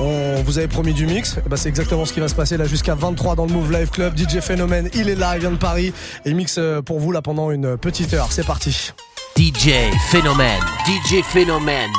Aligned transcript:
On 0.00 0.42
vous 0.42 0.58
avait 0.58 0.68
promis 0.68 0.94
du 0.94 1.06
mix. 1.06 1.36
Et 1.44 1.48
bah, 1.48 1.56
c'est 1.56 1.68
exactement 1.68 2.04
ce 2.04 2.12
qui 2.12 2.20
va 2.20 2.28
se 2.28 2.34
passer 2.34 2.56
là 2.56 2.64
jusqu'à 2.64 2.94
23 2.94 3.36
dans 3.36 3.46
le 3.46 3.52
Move 3.52 3.70
Live 3.72 3.90
Club. 3.90 4.16
DJ 4.16 4.40
Phénomène, 4.40 4.88
il 4.94 5.08
est 5.08 5.14
là, 5.14 5.36
il 5.36 5.40
vient 5.40 5.50
de 5.50 5.56
Paris 5.56 5.92
et 6.24 6.32
mix 6.32 6.56
euh, 6.58 6.80
pour 6.80 7.00
vous 7.00 7.12
là 7.12 7.22
pendant 7.22 7.50
une 7.50 7.76
petite 7.76 8.14
heure. 8.14 8.32
C'est 8.32 8.46
parti. 8.46 8.92
DJ 9.36 9.70
Phénomène, 10.10 10.60
DJ 10.86 11.22
Phénomène. 11.22 11.90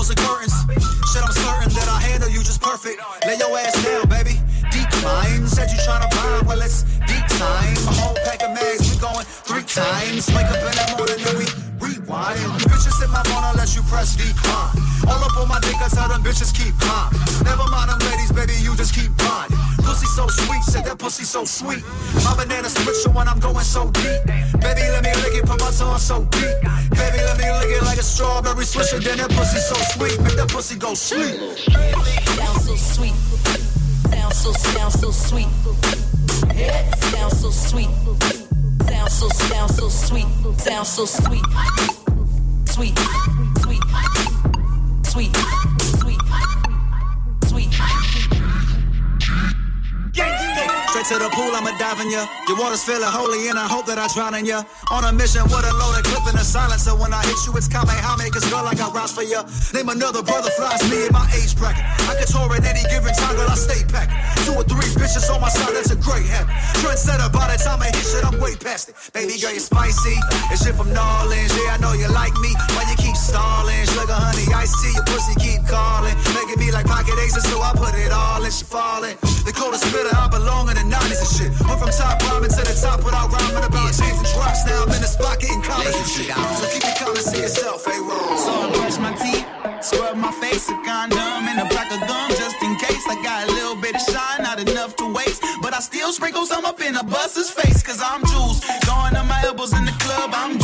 Close 0.00 0.08
the 0.08 0.16
curtains. 0.16 0.56
Shit, 1.12 1.22
I'm 1.22 1.32
certain 1.32 1.72
that 1.76 1.88
I 1.88 2.00
handle 2.00 2.30
you 2.30 2.38
just 2.38 2.60
perfect. 2.62 3.00
Lay 3.26 3.36
your 3.36 3.52
ass 3.58 3.76
down, 3.84 4.08
baby. 4.08 4.40
Decline. 4.72 5.46
Said 5.46 5.70
you 5.70 5.78
tryna 5.84 6.08
buy, 6.10 6.40
well, 6.46 6.62
it's 6.62 6.84
deep 7.04 7.26
time. 7.36 7.76
A 7.84 7.92
whole 8.00 8.16
pack 8.24 8.42
of 8.42 8.50
mags, 8.54 8.88
we 8.88 8.96
going 9.00 9.26
three 9.26 9.62
times. 9.62 10.28
Wake 10.32 10.48
up 10.48 10.56
in 10.56 10.76
the 10.80 10.86
morning 10.96 11.20
and 11.20 11.36
we 11.36 11.46
rewind. 11.84 12.40
Bitches 12.64 13.04
in 13.04 13.10
my 13.10 13.22
phone 13.24 13.44
unless 13.44 13.76
you 13.76 13.82
press 13.82 14.16
decline. 14.16 14.89
All 15.08 15.22
up 15.22 15.36
on 15.36 15.48
my 15.48 15.60
dick, 15.60 15.76
I 15.80 15.88
tell 15.88 16.08
them 16.08 16.22
bitches 16.22 16.52
keep 16.52 16.74
calm. 16.80 17.12
Never 17.44 17.66
mind 17.70 17.90
them 17.90 17.98
ladies, 18.10 18.32
baby, 18.32 18.54
you 18.60 18.76
just 18.76 18.94
keep 18.94 19.10
blinding. 19.16 19.58
Pussy 19.84 20.06
so 20.06 20.26
sweet, 20.28 20.62
said 20.62 20.84
that 20.84 20.98
pussy 20.98 21.24
so 21.24 21.44
sweet. 21.44 21.82
My 22.24 22.34
banana 22.36 22.68
split 22.68 22.96
when 23.14 23.28
I'm 23.28 23.40
going 23.40 23.64
so 23.64 23.90
deep. 23.90 24.20
Baby, 24.60 24.84
let 24.92 25.02
me 25.02 25.12
lick 25.22 25.34
it, 25.34 25.46
put 25.46 25.60
my 25.60 25.70
tongue 25.70 25.98
so 25.98 26.24
deep. 26.30 26.56
Baby, 26.90 27.18
let 27.24 27.38
me 27.38 27.50
lick 27.58 27.70
it 27.76 27.82
like 27.82 27.98
a 27.98 28.02
strawberry 28.02 28.64
swisher. 28.64 29.02
Then 29.02 29.18
that 29.18 29.30
pussy 29.30 29.58
so 29.58 29.74
sweet, 29.94 30.20
make 30.20 30.36
that 30.36 30.48
pussy 30.48 30.76
go 30.76 30.94
sleep. 30.94 31.34
Sound 32.36 32.60
so 32.60 32.76
sweet. 32.76 33.14
Sound 34.10 34.34
so, 34.34 34.52
sound 34.52 34.92
so 34.92 35.10
sweet. 35.10 35.48
Sound 37.10 37.32
so 37.32 37.50
sweet. 37.50 37.90
Sound 38.86 39.10
so, 39.10 39.28
sound 39.28 39.70
so 39.70 39.88
sweet. 39.88 40.26
Sound 40.58 40.86
so 40.86 41.04
sweet. 41.06 41.44
Sweet. 42.66 42.98
Sweet. 43.62 44.19
Sweet. 45.10 45.34
Sweet. 47.50 47.72
Straight 50.90 51.06
to 51.10 51.18
the 51.18 51.30
pool, 51.34 51.50
I'ma 51.50 51.74
dive 51.78 51.98
in 51.98 52.10
ya. 52.14 52.26
Your 52.46 52.58
water's 52.58 52.84
feeling 52.84 53.10
holy, 53.10 53.48
and 53.48 53.58
I 53.58 53.66
hope 53.66 53.86
that 53.86 53.98
I 53.98 54.06
drown 54.14 54.38
in 54.38 54.46
ya. 54.46 54.62
On 54.90 55.02
a 55.02 55.12
mission 55.12 55.42
with 55.50 55.66
a 55.66 55.74
loaded 55.74 56.06
clip 56.06 56.30
and 56.30 56.38
a 56.38 56.46
silencer. 56.46 56.94
When 56.94 57.12
I 57.12 57.26
hit 57.26 57.42
you, 57.42 57.56
it's 57.58 57.66
Kamehame, 57.66 58.30
cause 58.30 58.46
girl, 58.50 58.62
I 58.62 58.74
got 58.74 58.94
routes 58.94 59.10
for 59.10 59.26
ya. 59.26 59.42
Name 59.74 59.88
another 59.88 60.22
brother 60.22 60.50
flies 60.54 60.82
me 60.88 61.06
in 61.06 61.12
my 61.12 61.26
age 61.34 61.58
bracket. 61.58 61.82
I 62.06 62.14
can 62.14 62.30
tour 62.30 62.46
at 62.54 62.62
any 62.62 62.86
given 62.86 63.10
time, 63.14 63.34
girl, 63.34 63.50
I 63.50 63.58
stay 63.58 63.82
packed. 63.90 64.14
Two 64.46 64.54
or 64.54 64.62
three 64.62 64.86
bitches 64.94 65.26
on 65.34 65.40
my 65.40 65.50
side, 65.50 65.74
that's 65.74 65.89
great 66.00 66.26
habit. 66.26 66.52
Trendsetter, 66.80 67.30
by 67.32 67.52
the 67.52 67.58
time 67.60 67.80
I 67.80 67.92
hit 67.92 68.04
shit, 68.04 68.24
I'm 68.24 68.40
way 68.40 68.56
past 68.56 68.88
it. 68.88 68.94
Baby 69.12 69.36
girl, 69.38 69.52
you 69.52 69.60
spicy. 69.60 70.16
And 70.50 70.58
shit 70.58 70.74
from 70.74 70.90
Orleans, 70.90 71.52
yeah, 71.56 71.76
I 71.76 71.78
know 71.80 71.92
you 71.92 72.08
like 72.12 72.34
me. 72.40 72.52
Why 72.74 72.88
you 72.88 72.96
keep 72.96 73.16
stalling? 73.16 73.84
Sugar, 73.92 74.16
honey, 74.16 74.48
I 74.52 74.64
see 74.64 74.92
your 74.96 75.04
pussy 75.04 75.36
keep 75.36 75.62
calling. 75.68 76.16
Making 76.34 76.58
me 76.58 76.68
like 76.72 76.86
pocket 76.86 77.16
aces, 77.20 77.44
so 77.44 77.60
I 77.60 77.72
put 77.76 77.94
it 77.94 78.12
all 78.12 78.42
in, 78.42 78.50
she 78.50 78.64
falling. 78.64 79.16
They 79.44 79.52
The 79.52 79.52
coldest 79.52 79.84
spitter, 79.84 80.12
I 80.14 80.28
belong 80.28 80.68
in 80.68 80.76
the 80.76 80.86
90s 80.88 81.20
and 81.20 81.32
shit. 81.36 81.50
Went 81.68 81.80
from 81.80 81.92
top 81.92 82.20
rhyming 82.28 82.50
to 82.50 82.62
the 82.64 82.76
top 82.76 83.04
without 83.04 83.28
rhyming 83.32 83.64
about 83.64 83.92
chains 83.92 84.18
and 84.20 84.28
drops. 84.32 84.64
Now 84.66 84.84
I'm 84.84 84.92
in 84.92 85.00
the 85.00 85.10
spot 85.10 85.40
getting 85.40 85.62
college 85.62 85.96
and 85.96 86.08
shit. 86.08 86.32
So 86.32 86.66
keep 86.72 86.84
it 86.84 86.96
coming, 86.96 87.24
see 87.24 87.40
yourself, 87.40 87.84
hey, 87.84 88.00
roll. 88.00 88.36
So 88.36 88.52
I 88.52 88.66
brush 88.72 88.98
my 88.98 89.12
teeth, 89.16 89.46
scrub 89.84 90.16
my 90.16 90.32
face, 90.40 90.68
a 90.68 90.76
condom, 90.84 91.44
and 91.50 91.60
a 91.60 91.66
pack 91.72 91.92
of 91.92 92.00
gum 92.08 92.28
just 92.36 92.56
in 92.62 92.76
case. 92.78 93.04
I 93.08 93.16
got 93.22 93.48
a 93.48 93.52
little 93.52 93.76
bit 93.76 93.89
enough 94.68 94.96
to 94.96 95.12
waste. 95.12 95.42
But 95.62 95.74
I 95.74 95.80
still 95.80 96.12
sprinkle 96.12 96.46
some 96.46 96.64
up 96.64 96.80
in 96.80 96.96
a 96.96 97.04
bus's 97.04 97.50
face, 97.50 97.82
cause 97.82 98.00
I'm 98.02 98.20
juice. 98.20 98.60
Going 98.86 99.16
up 99.16 99.26
my 99.26 99.42
elbows 99.44 99.72
in 99.72 99.84
the 99.84 99.92
club, 99.92 100.30
I'm 100.34 100.59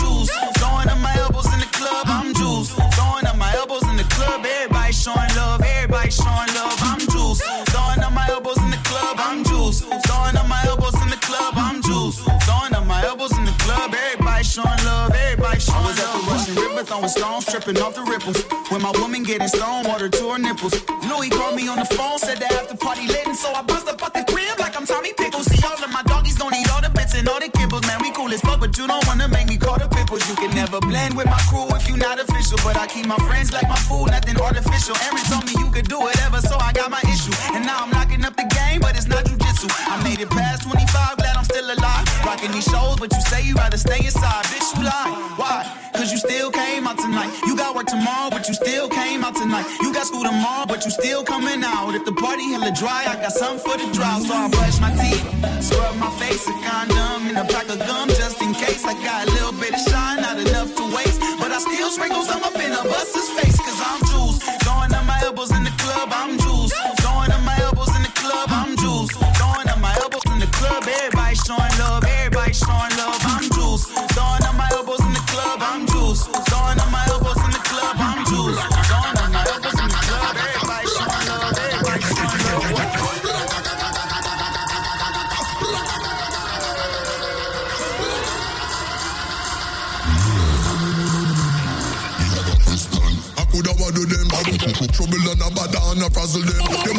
I 15.68 15.78
was 15.84 15.98
at 15.98 16.10
the 16.12 16.20
Russian 16.30 16.54
River 16.56 16.84
throwing 16.84 17.08
stones, 17.08 17.44
tripping 17.46 17.78
off 17.80 17.94
the 17.94 18.02
ripples. 18.02 18.44
When 18.70 18.82
my 18.82 18.92
woman 19.00 19.22
getting 19.22 19.48
stone 19.48 19.84
water 19.84 20.08
to 20.08 20.30
her 20.30 20.38
nipples. 20.38 20.74
Louis 21.08 21.30
called 21.30 21.56
me 21.56 21.68
on 21.68 21.78
the 21.78 21.88
phone, 21.96 22.18
said 22.18 22.38
the 22.38 22.46
after 22.52 22.76
party 22.76 23.06
lit, 23.06 23.26
and 23.26 23.36
so 23.36 23.52
I 23.52 23.62
bust 23.62 23.88
up 23.88 24.02
at 24.02 24.12
the 24.14 24.24
crib 24.30 24.58
like 24.58 24.76
I'm 24.76 24.86
Tommy 24.86 25.12
Pickles. 25.12 25.46
See 25.46 25.62
all 25.66 25.78
of 25.82 25.92
my 25.92 26.02
doggies 26.02 26.36
don't 26.36 26.54
eat 26.54 26.70
all 26.72 26.82
the 26.82 26.90
bits 26.90 27.14
and 27.14 27.28
all 27.28 27.40
the 27.40 27.48
kibbles. 27.48 27.86
Man, 27.86 28.00
we 28.02 28.10
cool 28.12 28.32
as 28.32 28.40
fuck, 28.40 28.60
but 28.60 28.76
you 28.76 28.86
don't 28.86 29.04
wanna 29.06 29.28
make 29.28 29.48
me 29.48 29.56
call 29.56 29.78
the 29.78 29.88
pimples. 29.88 30.28
You 30.28 30.36
can 30.36 30.54
never 30.54 30.80
blend 30.80 31.16
with 31.16 31.26
my 31.26 31.40
crew 31.48 31.66
if 31.76 31.88
you 31.88 31.96
not 31.96 32.18
official. 32.18 32.58
But 32.62 32.76
I 32.76 32.86
keep 32.86 33.06
my 33.06 33.18
friends 33.28 33.52
like 33.52 33.68
my 33.68 33.80
food, 33.88 34.10
nothing 34.10 34.38
artificial. 34.40 34.96
Aaron 35.06 35.24
told 35.30 35.44
me 35.46 35.54
you 35.58 35.70
could 35.70 35.88
do 35.88 35.98
whatever, 35.98 36.40
so 36.40 36.56
I 36.58 36.72
got 36.72 36.90
my 36.90 37.02
issue. 37.08 37.32
And 37.54 37.64
now 37.64 37.82
I'm 37.82 37.90
locking 37.90 38.24
up 38.24 38.36
the 38.36 38.46
game, 38.50 38.80
but 38.80 38.96
it's 38.96 39.06
not 39.06 39.24
jujitsu. 39.56 39.68
I 39.88 40.02
made 40.02 40.20
it 40.20 40.30
past 40.30 40.62
25, 40.62 41.16
glad 41.16 41.36
I'm 41.36 41.44
still 41.44 41.64
alive. 41.64 42.04
Rocking 42.24 42.52
these 42.52 42.64
shows, 42.64 42.96
but 42.98 43.12
you 43.12 43.20
say 43.22 43.42
you 43.42 43.54
rather 43.54 43.76
stay 43.76 44.04
inside. 44.04 44.44
Bitch, 44.46 44.76
you 44.76 44.84
lie. 44.84 45.34
Why? 45.36 45.64
Cause 45.92 46.12
you 46.12 46.18
still 46.18 46.50
came 46.50 46.86
out 46.86 46.98
tonight. 46.98 47.30
You 47.46 47.56
got 47.56 47.74
work 47.74 47.86
tomorrow, 47.86 48.28
but 48.30 48.48
you 48.48 48.54
still 48.54 48.88
came 48.88 49.24
out 49.24 49.34
tonight. 49.34 49.66
You 49.80 49.92
got 49.92 50.06
school 50.06 50.24
tomorrow, 50.24 50.66
but 50.66 50.84
you 50.84 50.90
still 50.90 51.24
coming 51.24 51.64
out. 51.64 51.94
If 51.94 52.04
the 52.04 52.12
party 52.12 52.52
hella 52.52 52.72
dry, 52.72 53.04
I 53.08 53.16
got 53.16 53.32
something 53.32 53.64
for 53.64 53.78
the 53.78 53.90
drought. 53.92 54.22
So 54.22 54.34
I 54.34 54.48
brush 54.48 54.78
my 54.80 54.92
teeth, 54.92 55.24
scrub 55.64 55.96
my 55.96 56.10
face, 56.20 56.46
a 56.48 56.52
condom, 56.68 57.28
and 57.28 57.38
a 57.38 57.44
pack 57.44 57.68
of 57.68 57.78
gum 57.78 58.08
just 58.08 58.42
in 58.42 58.52
case. 58.52 58.84
I 58.84 58.92
got 59.04 59.28
a 59.28 59.30
little 59.32 59.52
bit 59.52 59.72
of 59.72 59.80
shine, 59.80 60.20
not 60.20 60.38
enough 60.38 60.74
to 60.76 60.84
waste. 60.94 61.20
But 61.40 61.50
I 61.52 61.58
still 61.58 61.88
sprinkle 61.90 62.22
some 62.22 62.42
up 62.44 62.56
in 62.56 62.72
a 62.72 62.82
bus's 62.82 63.30
face, 63.40 63.56
cause 63.56 63.80
I'm 63.80 64.00
juice. 64.04 64.38
Throwing 64.64 64.92
up 64.92 65.04
my 65.06 65.18
elbows 65.24 65.50
in 65.56 65.64
the 65.64 65.74
club, 65.80 66.10
I'm 66.12 66.36
juice. 66.38 66.65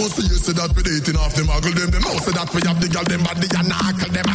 Them 0.08 0.24
see 0.24 0.28
you 0.28 0.40
say 0.40 0.54
that 0.54 0.72
we 0.76 0.84
dating 0.84 1.18
off 1.18 1.36
them 1.36 1.48
Haggle 1.48 1.74
them. 1.76 1.92
They 1.92 2.00
know 2.00 2.16
say 2.24 2.32
that 2.32 2.48
we 2.54 2.62
have 2.68 2.80
the 2.80 2.88
girl 2.88 3.04
them 3.04 3.24
body 3.24 3.48
and 3.58 3.68
knuckle 3.68 4.12
them 4.12 4.24
them 4.24 4.27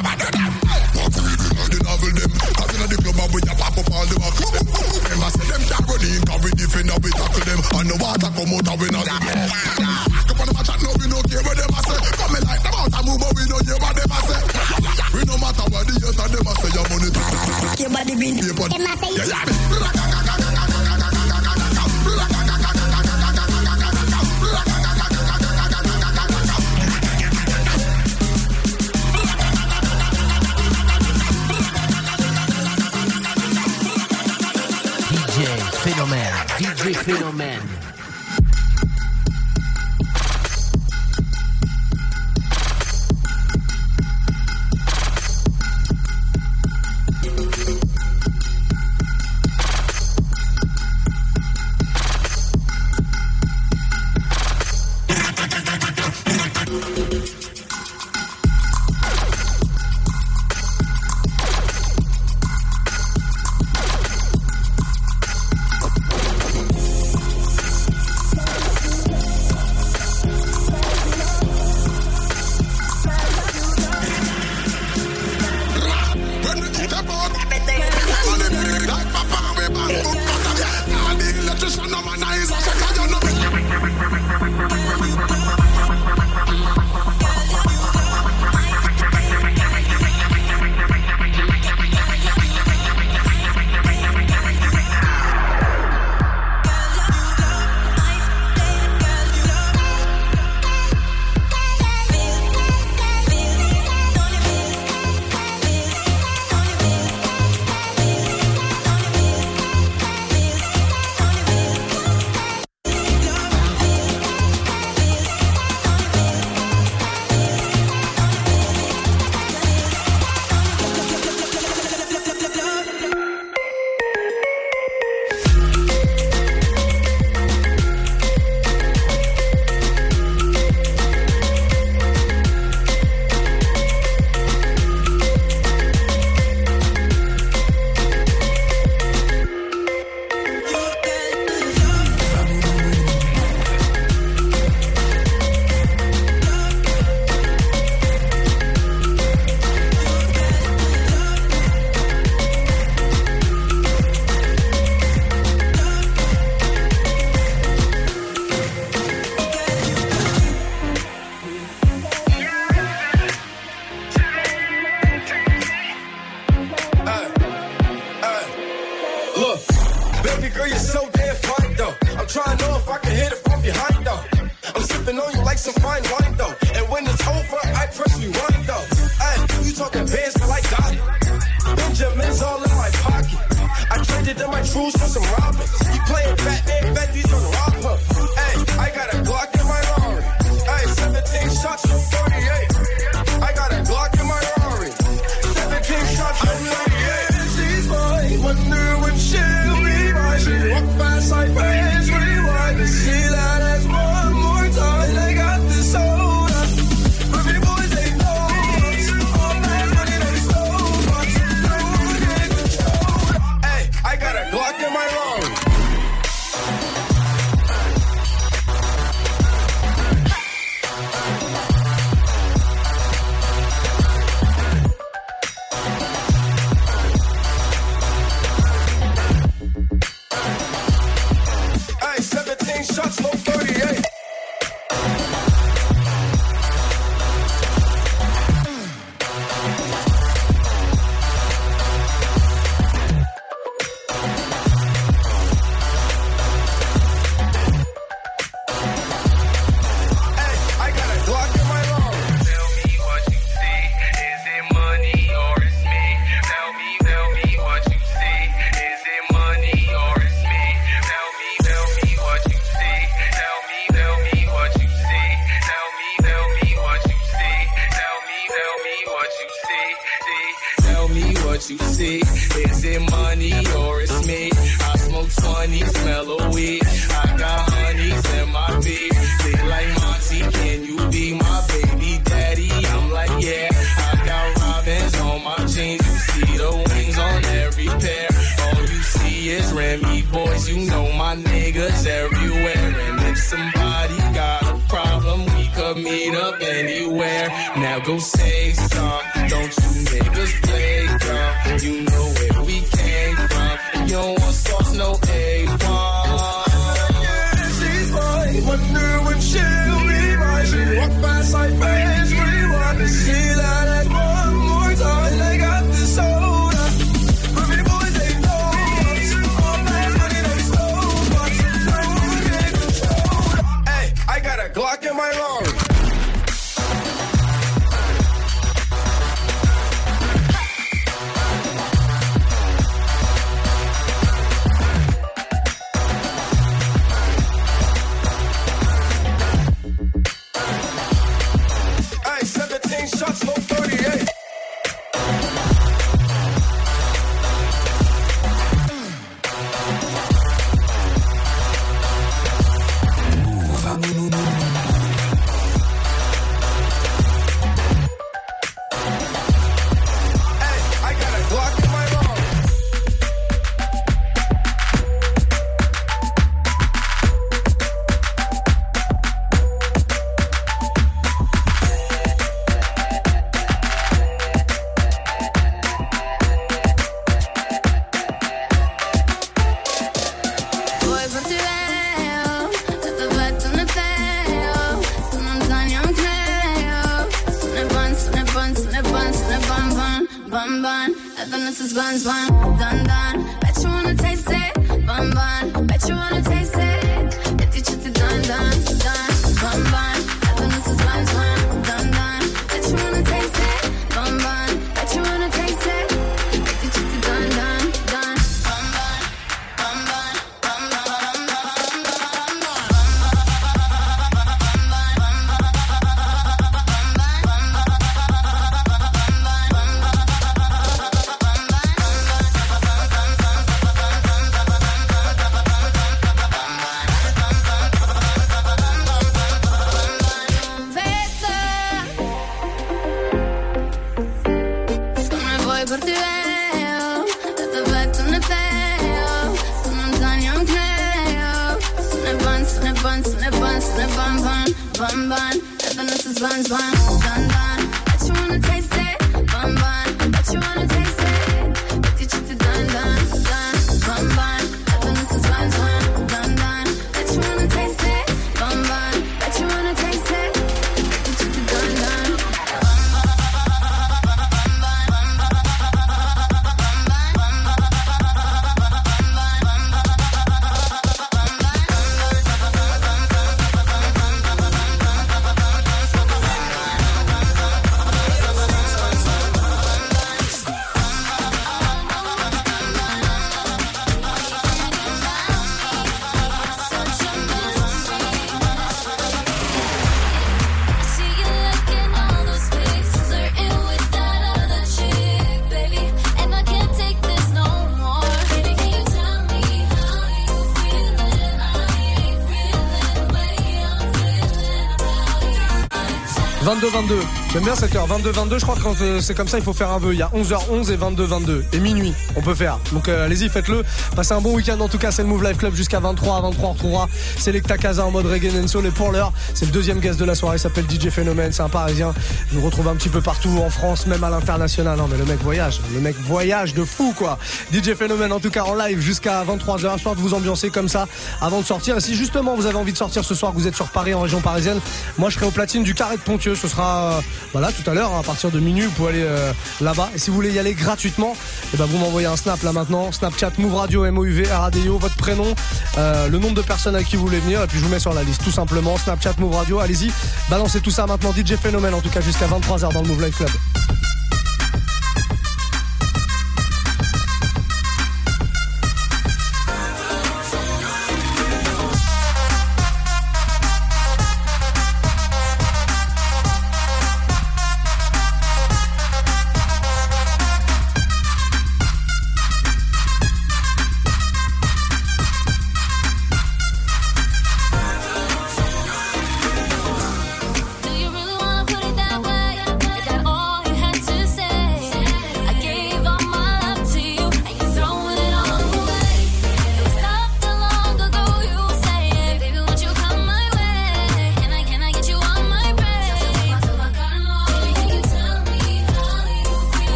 22-22. 506.62 507.41
J'aime 507.52 507.64
bien 507.64 507.74
cette 507.74 507.94
heure. 507.94 508.08
22-22, 508.08 508.58
je 508.58 508.62
crois 508.62 508.76
que 508.76 508.80
quand 508.80 508.98
euh, 509.02 509.20
c'est 509.20 509.34
comme 509.34 509.46
ça, 509.46 509.58
il 509.58 509.62
faut 509.62 509.74
faire 509.74 509.90
un 509.90 509.98
vœu. 509.98 510.14
Il 510.14 510.18
y 510.18 510.22
a 510.22 510.30
11h11 510.34 510.90
et 510.90 510.96
22-22. 510.96 511.62
Et 511.74 511.80
minuit, 511.80 512.14
on 512.34 512.40
peut 512.40 512.54
faire. 512.54 512.78
Donc 512.92 513.08
euh, 513.10 513.26
allez-y, 513.26 513.50
faites-le. 513.50 513.84
Passez 514.16 514.32
un 514.32 514.40
bon 514.40 514.54
week-end. 514.54 514.80
En 514.80 514.88
tout 514.88 514.96
cas, 514.96 515.10
c'est 515.10 515.20
le 515.20 515.28
Move 515.28 515.44
Life 515.44 515.58
Club 515.58 515.74
jusqu'à 515.74 516.00
23. 516.00 516.38
À 516.38 516.40
23, 516.40 516.70
on 516.70 516.72
retrouvera 516.72 517.08
Selecta 517.36 517.76
Casa 517.76 518.06
en 518.06 518.10
mode 518.10 518.24
reggae 518.24 518.58
and 518.58 518.68
soul. 518.68 518.86
Et 518.86 518.90
pour 518.90 519.12
l'heure, 519.12 519.34
c'est 519.52 519.66
le 519.66 519.70
deuxième 519.70 520.00
guest 520.00 520.18
de 520.18 520.24
la 520.24 520.34
soirée. 520.34 520.56
Il 520.56 520.60
s'appelle 520.60 520.86
DJ 520.88 521.10
Phénomène. 521.10 521.52
C'est 521.52 521.62
un 521.62 521.68
parisien. 521.68 522.14
Je 522.50 522.56
nous 522.56 522.64
retrouve 522.64 522.88
un 522.88 522.94
petit 522.94 523.10
peu 523.10 523.20
partout 523.20 523.60
en 523.62 523.68
France, 523.68 524.06
même 524.06 524.24
à 524.24 524.30
l'international. 524.30 524.96
Non, 524.96 525.06
mais 525.10 525.18
le 525.18 525.26
mec 525.26 525.38
voyage. 525.42 525.78
Le 525.92 526.00
mec 526.00 526.16
voyage 526.20 526.72
de 526.72 526.86
fou, 526.86 527.12
quoi. 527.14 527.38
DJ 527.70 527.92
Phénomène, 527.92 528.32
en 528.32 528.40
tout 528.40 528.50
cas, 528.50 528.62
en 528.62 528.74
live 528.76 529.00
jusqu'à 529.00 529.44
23h. 529.44 529.96
Histoire 529.96 530.16
de 530.16 530.20
vous 530.22 530.32
ambiancer 530.32 530.70
comme 530.70 530.88
ça 530.88 531.06
avant 531.42 531.60
de 531.60 531.66
sortir. 531.66 531.98
Et 531.98 532.00
si 532.00 532.14
justement 532.14 532.54
vous 532.54 532.64
avez 532.64 532.76
envie 532.76 532.92
de 532.94 532.98
sortir 532.98 533.22
ce 533.26 533.34
soir, 533.34 533.52
que 533.52 533.58
vous 533.58 533.66
êtes 533.66 533.76
sur 533.76 533.88
Paris, 533.88 534.14
en 534.14 534.20
région 534.20 534.40
parisienne, 534.40 534.80
moi 535.18 535.28
je 535.28 535.34
serai 535.34 535.44
au 535.44 535.50
platine 535.50 535.82
du 535.82 535.92
Carré 535.92 536.16
de 536.16 536.22
Pontieux. 536.22 536.54
Ce 536.54 536.66
sera, 536.66 537.12
euh, 537.12 537.20
voilà, 537.52 537.70
tout 537.70 537.88
à 537.88 537.94
l'heure, 537.94 538.12
hein, 538.14 538.20
à 538.20 538.22
partir 538.22 538.50
de 538.50 538.58
minuit, 538.58 538.86
vous 538.86 538.92
pouvez 538.92 539.10
aller 539.10 539.22
euh, 539.22 539.52
là-bas. 539.80 540.10
Et 540.14 540.18
si 540.18 540.30
vous 540.30 540.36
voulez 540.36 540.52
y 540.52 540.58
aller 540.58 540.74
gratuitement, 540.74 541.36
et 541.74 541.76
ben 541.76 541.84
vous 541.86 541.98
m'envoyez 541.98 542.26
un 542.26 542.36
snap 542.36 542.62
là 542.62 542.72
maintenant. 542.72 543.12
Snapchat 543.12 543.52
Move 543.58 543.74
Radio, 543.74 544.10
MOUV, 544.10 544.48
RADIO, 544.50 544.98
votre 544.98 545.16
prénom, 545.16 545.54
euh, 545.98 546.28
le 546.28 546.38
nombre 546.38 546.54
de 546.54 546.62
personnes 546.62 546.96
à 546.96 547.02
qui 547.02 547.16
vous 547.16 547.26
voulez 547.26 547.40
venir. 547.40 547.62
Et 547.62 547.66
puis 547.66 547.78
je 547.78 547.84
vous 547.84 547.90
mets 547.90 548.00
sur 548.00 548.14
la 548.14 548.22
liste, 548.22 548.42
tout 548.42 548.50
simplement. 548.50 548.96
Snapchat 548.96 549.34
Move 549.38 549.54
Radio, 549.54 549.78
allez-y. 549.80 550.10
Balancez 550.48 550.80
tout 550.80 550.90
ça 550.90 551.06
maintenant. 551.06 551.32
DJ 551.32 551.56
Phénomène, 551.56 551.94
en 551.94 552.00
tout 552.00 552.10
cas, 552.10 552.20
jusqu'à 552.20 552.46
23h 552.46 552.92
dans 552.92 553.02
le 553.02 553.08
Move 553.08 553.24
Life 553.24 553.36
Club. 553.36 553.50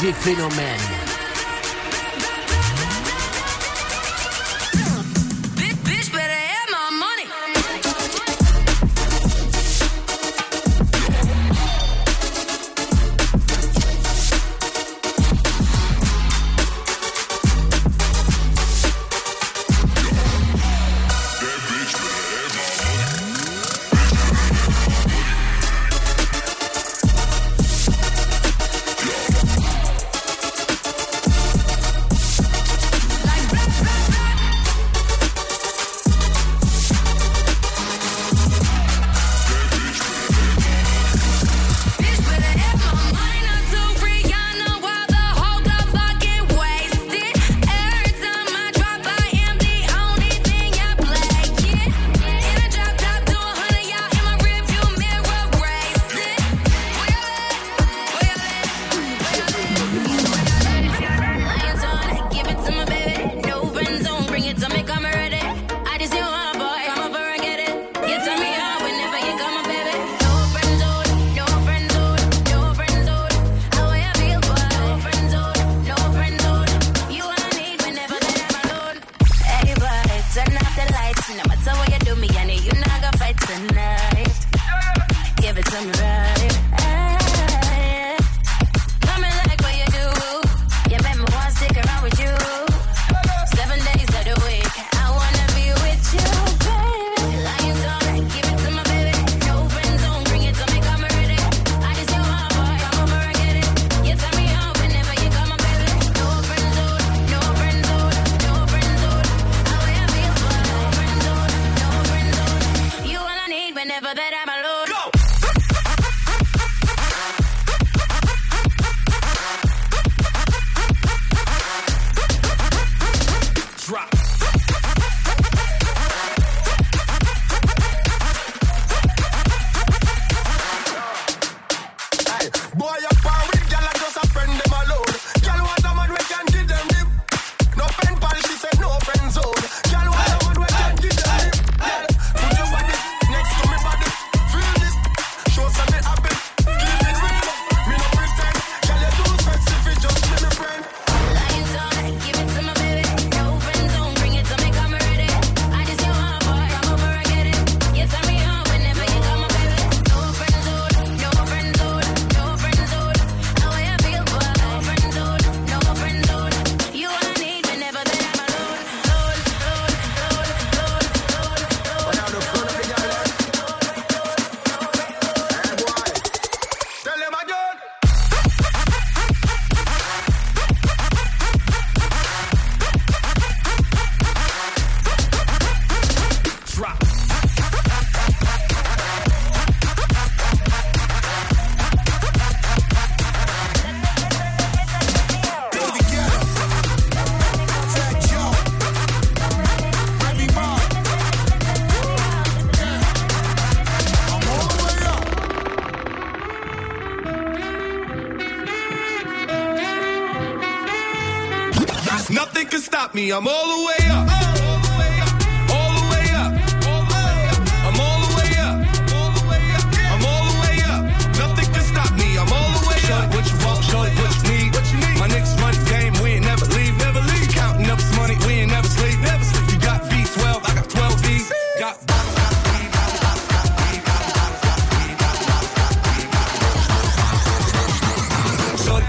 DJ 0.00 0.14
PhenoMen. 0.14 0.99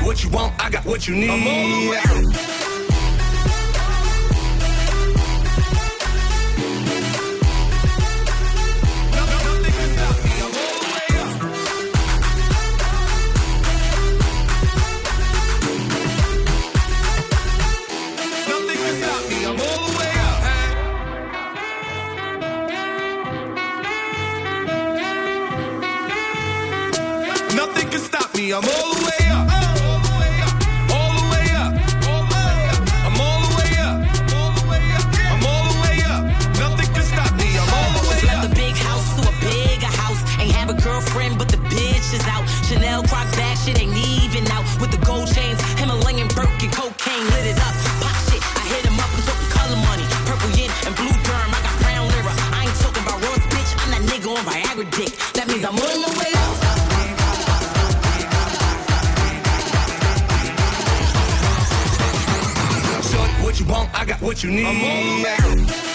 what 0.03 0.23
you 0.23 0.29
want, 0.29 0.53
I 0.63 0.69
got 0.69 0.85
what 0.85 1.07
you 1.07 1.15
need. 1.15 2.60
You 64.43 64.49
need. 64.49 65.90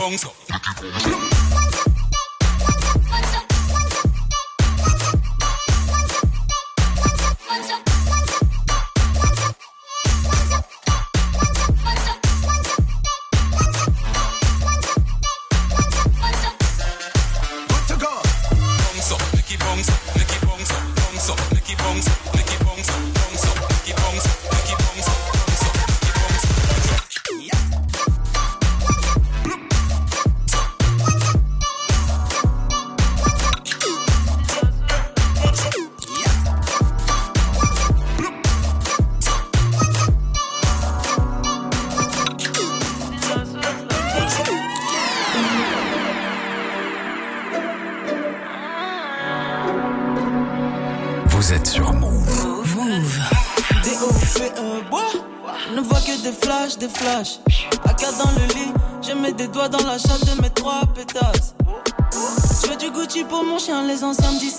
Up, 0.00 0.32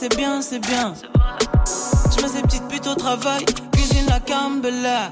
c'est 0.02 0.18
bien, 0.18 0.42
c'est 0.42 0.58
bien. 0.58 0.96
Je 2.10 2.24
mets 2.24 2.28
ces 2.28 2.42
petites 2.42 2.68
putes 2.68 2.88
au 2.88 2.96
travail, 2.96 3.46
cuisine 3.72 4.08
la 4.08 4.20
cambella. 4.20 5.12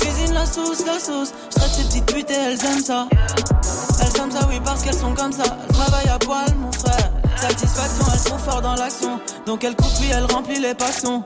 Cuisine 0.00 0.34
la 0.34 0.44
sauce, 0.44 0.84
la 0.84 0.98
sauce. 0.98 1.32
Je 1.50 1.56
traite 1.56 1.70
ces 1.70 1.84
petites 1.84 2.06
putes 2.06 2.30
et 2.32 2.34
elles 2.34 2.64
aiment 2.64 2.82
ça. 2.82 3.06
Elles 3.12 4.20
aiment 4.20 4.32
ça, 4.32 4.40
oui, 4.48 4.60
parce 4.64 4.82
qu'elles 4.82 4.98
sont 4.98 5.14
comme 5.14 5.30
ça. 5.30 5.44
Elles 5.44 5.74
travaillent 5.76 6.08
à 6.08 6.18
poil, 6.18 6.52
mon 6.58 6.72
frère. 6.72 7.12
Satisfaction, 7.36 8.06
elles 8.12 8.18
sont 8.18 8.38
fortes 8.38 8.64
dans 8.64 8.74
l'action. 8.74 9.20
Donc 9.46 9.62
elles 9.62 9.76
coupent, 9.76 9.94
puis 10.00 10.10
elles 10.10 10.26
remplissent 10.32 10.62
les 10.62 10.74
passions. 10.74 11.22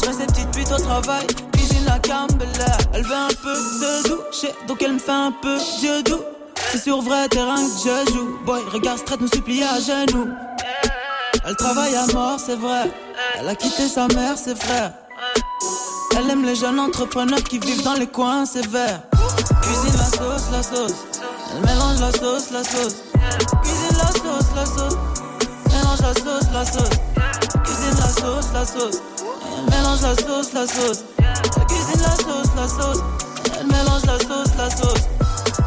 Je 0.00 0.08
mets 0.08 0.14
ces 0.14 0.26
petites 0.26 0.50
putes 0.52 0.70
au 0.70 0.80
travail, 0.80 1.26
cuisine 1.54 1.84
la 1.86 1.98
cambella. 1.98 2.76
Elle 2.92 3.02
veut 3.02 3.16
un 3.16 3.34
peu 3.42 3.54
de 3.54 4.08
douche, 4.08 4.48
donc 4.68 4.80
elle 4.80 4.92
me 4.92 4.98
fait 5.00 5.10
un 5.10 5.32
peu 5.42 5.58
Dieu 5.80 6.04
doux. 6.04 6.22
C'est 6.70 6.84
sur 6.84 7.02
vrai 7.02 7.28
terrain 7.28 7.56
que 7.56 7.62
je 7.62 8.12
joue. 8.12 8.38
Boy, 8.46 8.62
regarde, 8.72 8.98
straight 8.98 9.20
nous 9.20 9.26
supplier 9.26 9.64
à 9.64 9.80
genoux. 9.80 10.28
Elle 11.44 11.56
travaille 11.56 11.94
à 11.96 12.06
mort, 12.12 12.38
c'est 12.38 12.54
vrai. 12.56 12.90
Elle 13.38 13.48
a 13.48 13.54
quitté 13.56 13.88
sa 13.88 14.06
mère, 14.08 14.38
ses 14.38 14.54
frères. 14.54 14.92
Elle 16.16 16.30
aime 16.30 16.44
les 16.44 16.54
jeunes 16.54 16.78
entrepreneurs 16.78 17.42
qui 17.42 17.58
vivent 17.58 17.82
dans 17.82 17.94
les 17.94 18.06
coins 18.06 18.46
sévères. 18.46 19.00
Cuisine 19.62 19.98
la 19.98 20.04
sauce, 20.04 20.50
la 20.52 20.62
sauce. 20.62 20.94
Elle 21.52 21.66
mélange 21.66 22.00
la 22.00 22.12
sauce, 22.12 22.50
la 22.52 22.62
sauce. 22.62 23.02
Cuisine 23.62 23.98
la 23.98 24.06
sauce, 24.06 24.48
la 24.54 24.66
sauce. 24.66 24.96
Mélange 25.66 26.00
la 26.00 26.14
sauce, 26.14 26.52
la 26.52 26.64
sauce. 26.64 26.90
Cuisine 27.64 27.98
la 27.98 28.08
sauce, 28.08 28.52
la 28.54 28.64
sauce. 28.64 29.02
Elle 29.56 29.70
mélange 29.74 30.02
la 30.02 30.14
sauce, 30.14 30.52
la 30.52 30.66
sauce. 30.66 31.04
Cuisine 31.68 32.02
la 32.02 32.16
sauce, 32.16 32.50
la 32.56 32.68
sauce. 32.68 33.02
Elle 33.58 33.66
mélange 33.66 34.06
la 34.06 34.18
sauce, 34.18 34.56
la 34.56 34.70
sauce. 34.70 35.08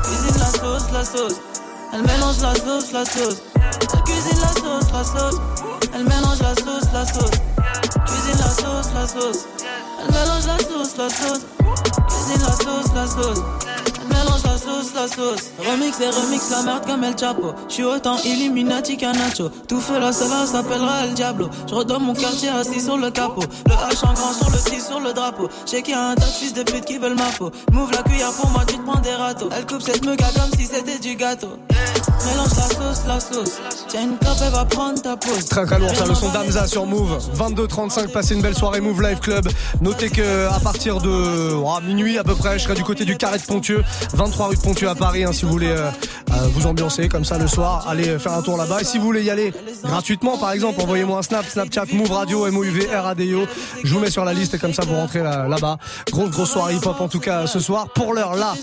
Cuisine 0.04 0.40
la 0.40 0.46
sauce, 0.46 0.92
la 0.94 1.04
sauce. 1.04 1.36
Elle 1.92 2.02
mélange 2.02 2.40
la 2.42 2.56
sauce, 2.56 2.92
la 2.94 3.06
sauce. 3.06 3.42
Cuisine 4.26 4.42
la 4.42 4.48
sauce, 4.48 4.92
la 4.92 5.04
sauce. 5.04 5.42
Elle 5.94 6.04
mélange 6.04 6.40
la 6.40 6.56
sauce, 6.56 6.90
la 6.94 7.06
sauce. 7.06 7.32
Cuisine 8.06 8.40
la 8.40 8.50
sauce, 8.50 8.94
la 8.96 9.08
sauce. 9.08 9.46
Elle 10.02 10.14
mélange 10.14 10.46
la 10.48 10.58
sauce, 10.58 10.98
la 10.98 11.10
sauce. 11.10 11.46
Cuisine 12.08 12.42
la 12.42 12.52
sauce, 12.52 12.94
la 12.96 13.06
sauce. 13.06 13.44
Elle 14.02 14.08
mélange 14.08 14.44
la 14.44 14.58
sauce, 14.58 14.94
la 14.96 15.08
sauce. 15.08 15.52
Remix 15.60 16.00
et 16.00 16.10
remix 16.10 16.50
la 16.50 16.64
merde 16.64 16.86
comme 16.88 17.04
El 17.04 17.16
Chapo. 17.16 17.54
J'suis 17.70 17.84
autant 17.84 18.18
Illuminati 18.26 18.98
qu'un 18.98 19.14
nacho. 19.14 19.50
Tout 19.68 19.80
fait 19.80 20.00
là, 20.00 20.12
cela 20.12 20.48
s'appellera 20.48 21.04
El 21.04 21.14
Diablo. 21.14 21.50
J'redonne 21.68 22.04
mon 22.04 22.14
quartier 22.16 22.50
assis 22.50 22.82
sur 22.82 22.98
le 22.98 23.12
capot. 23.12 23.44
Le 23.68 23.74
H 23.74 24.06
en 24.08 24.14
grand 24.14 24.34
sur 24.34 24.50
le 24.50 24.58
6 24.58 24.88
sur 24.88 25.00
le 25.02 25.14
drapeau. 25.14 25.50
J'sais 25.68 25.84
qu'il 25.84 25.94
y 25.94 25.98
a 25.98 26.10
un 26.10 26.16
tas 26.16 26.26
de 26.26 26.32
fils 26.32 26.54
de 26.54 26.64
pute 26.64 26.86
qui 26.86 26.98
veulent 26.98 27.16
ma 27.16 27.30
peau. 27.38 27.52
Move 27.72 27.92
la 27.92 28.02
cuillère 28.02 28.32
pour 28.32 28.50
moi, 28.50 28.64
tu 28.66 28.76
te 28.76 28.82
prends 28.82 29.02
des 29.02 29.14
râteaux. 29.14 29.50
Elle 29.56 29.68
coupe 29.68 29.82
cette 29.82 30.04
meuga 30.04 30.26
comme 30.34 30.52
si 30.60 30.66
c'était 30.66 30.98
du 30.98 31.16
gâteau. 31.16 31.60
Mélange 32.26 32.50
la 32.56 32.64
sauce, 32.64 33.04
la 33.08 33.20
sauce. 33.20 33.54
Tiens 33.88 34.02
une 34.04 34.18
elle 34.44 34.52
va 34.52 34.66
prendre 34.66 35.02
ta 35.02 35.16
pause. 35.16 35.46
Très 35.46 35.66
très 35.66 35.80
lourd, 35.80 35.96
ça, 35.96 36.06
le 36.06 36.16
son 36.16 36.30
d'Amza 36.30 36.68
sur 36.68 36.86
Move. 36.86 37.18
22h35, 37.38 38.10
passez 38.12 38.34
une 38.36 38.42
belle 38.42 38.56
soirée 38.56 38.82
Move 38.82 39.02
Live 39.02 39.20
Club. 39.20 39.48
Notez 39.82 40.10
que 40.10 40.48
à 40.48 40.60
partir 40.60 41.00
de 41.00 41.54
oh, 41.54 41.82
minuit 41.86 42.18
à 42.18 42.24
peu 42.24 42.36
près, 42.36 42.58
je 42.58 42.64
serai 42.64 42.76
du 42.76 42.84
côté 42.84 43.06
du 43.06 43.16
carré 43.18 43.38
de 43.38 43.44
Pontieux, 43.44 43.84
23 44.14 44.48
rue 44.48 44.56
de 44.56 44.62
Pontieux 44.62 44.90
à 44.90 44.96
Paris, 44.96 45.24
hein, 45.24 45.32
si 45.32 45.46
vous 45.46 45.52
voulez 45.52 45.70
euh, 45.70 45.90
euh, 46.32 46.48
vous 46.54 46.66
ambiancer 46.68 47.08
comme 47.08 47.26
ça 47.26 47.38
le 47.38 47.48
soir, 47.48 47.86
allez 47.88 48.18
faire 48.20 48.34
un 48.34 48.42
tour 48.42 48.58
là-bas. 48.58 48.82
Et 48.82 48.86
si 48.86 48.98
vous 48.98 49.06
voulez 49.06 49.24
y 49.24 49.30
aller 49.30 49.54
gratuitement, 49.84 50.38
par 50.38 50.52
exemple, 50.52 50.82
envoyez-moi 50.82 51.20
un 51.20 51.24
snap, 51.24 51.46
Snapchat, 51.48 51.86
Move 51.94 52.12
Radio, 52.12 52.48
M-O-U-V, 52.48 52.88
R-A-D-I-O. 52.94 53.44
Je 53.84 53.94
vous 53.94 54.00
mets 54.00 54.12
sur 54.12 54.26
la 54.26 54.34
liste 54.34 54.54
et 54.56 54.58
comme 54.58 54.74
ça 54.74 54.84
vous 54.86 54.96
rentrez 54.96 55.22
là- 55.22 55.48
là-bas. 55.48 55.78
grosse, 56.12 56.32
grosse 56.32 56.52
soirée 56.52 56.76
hip-hop 56.76 57.00
en 57.00 57.08
tout 57.08 57.20
cas 57.20 57.48
ce 57.48 57.60
soir. 57.60 57.88
Pour 57.90 58.14
l'heure, 58.14 58.36
là, 58.36 58.54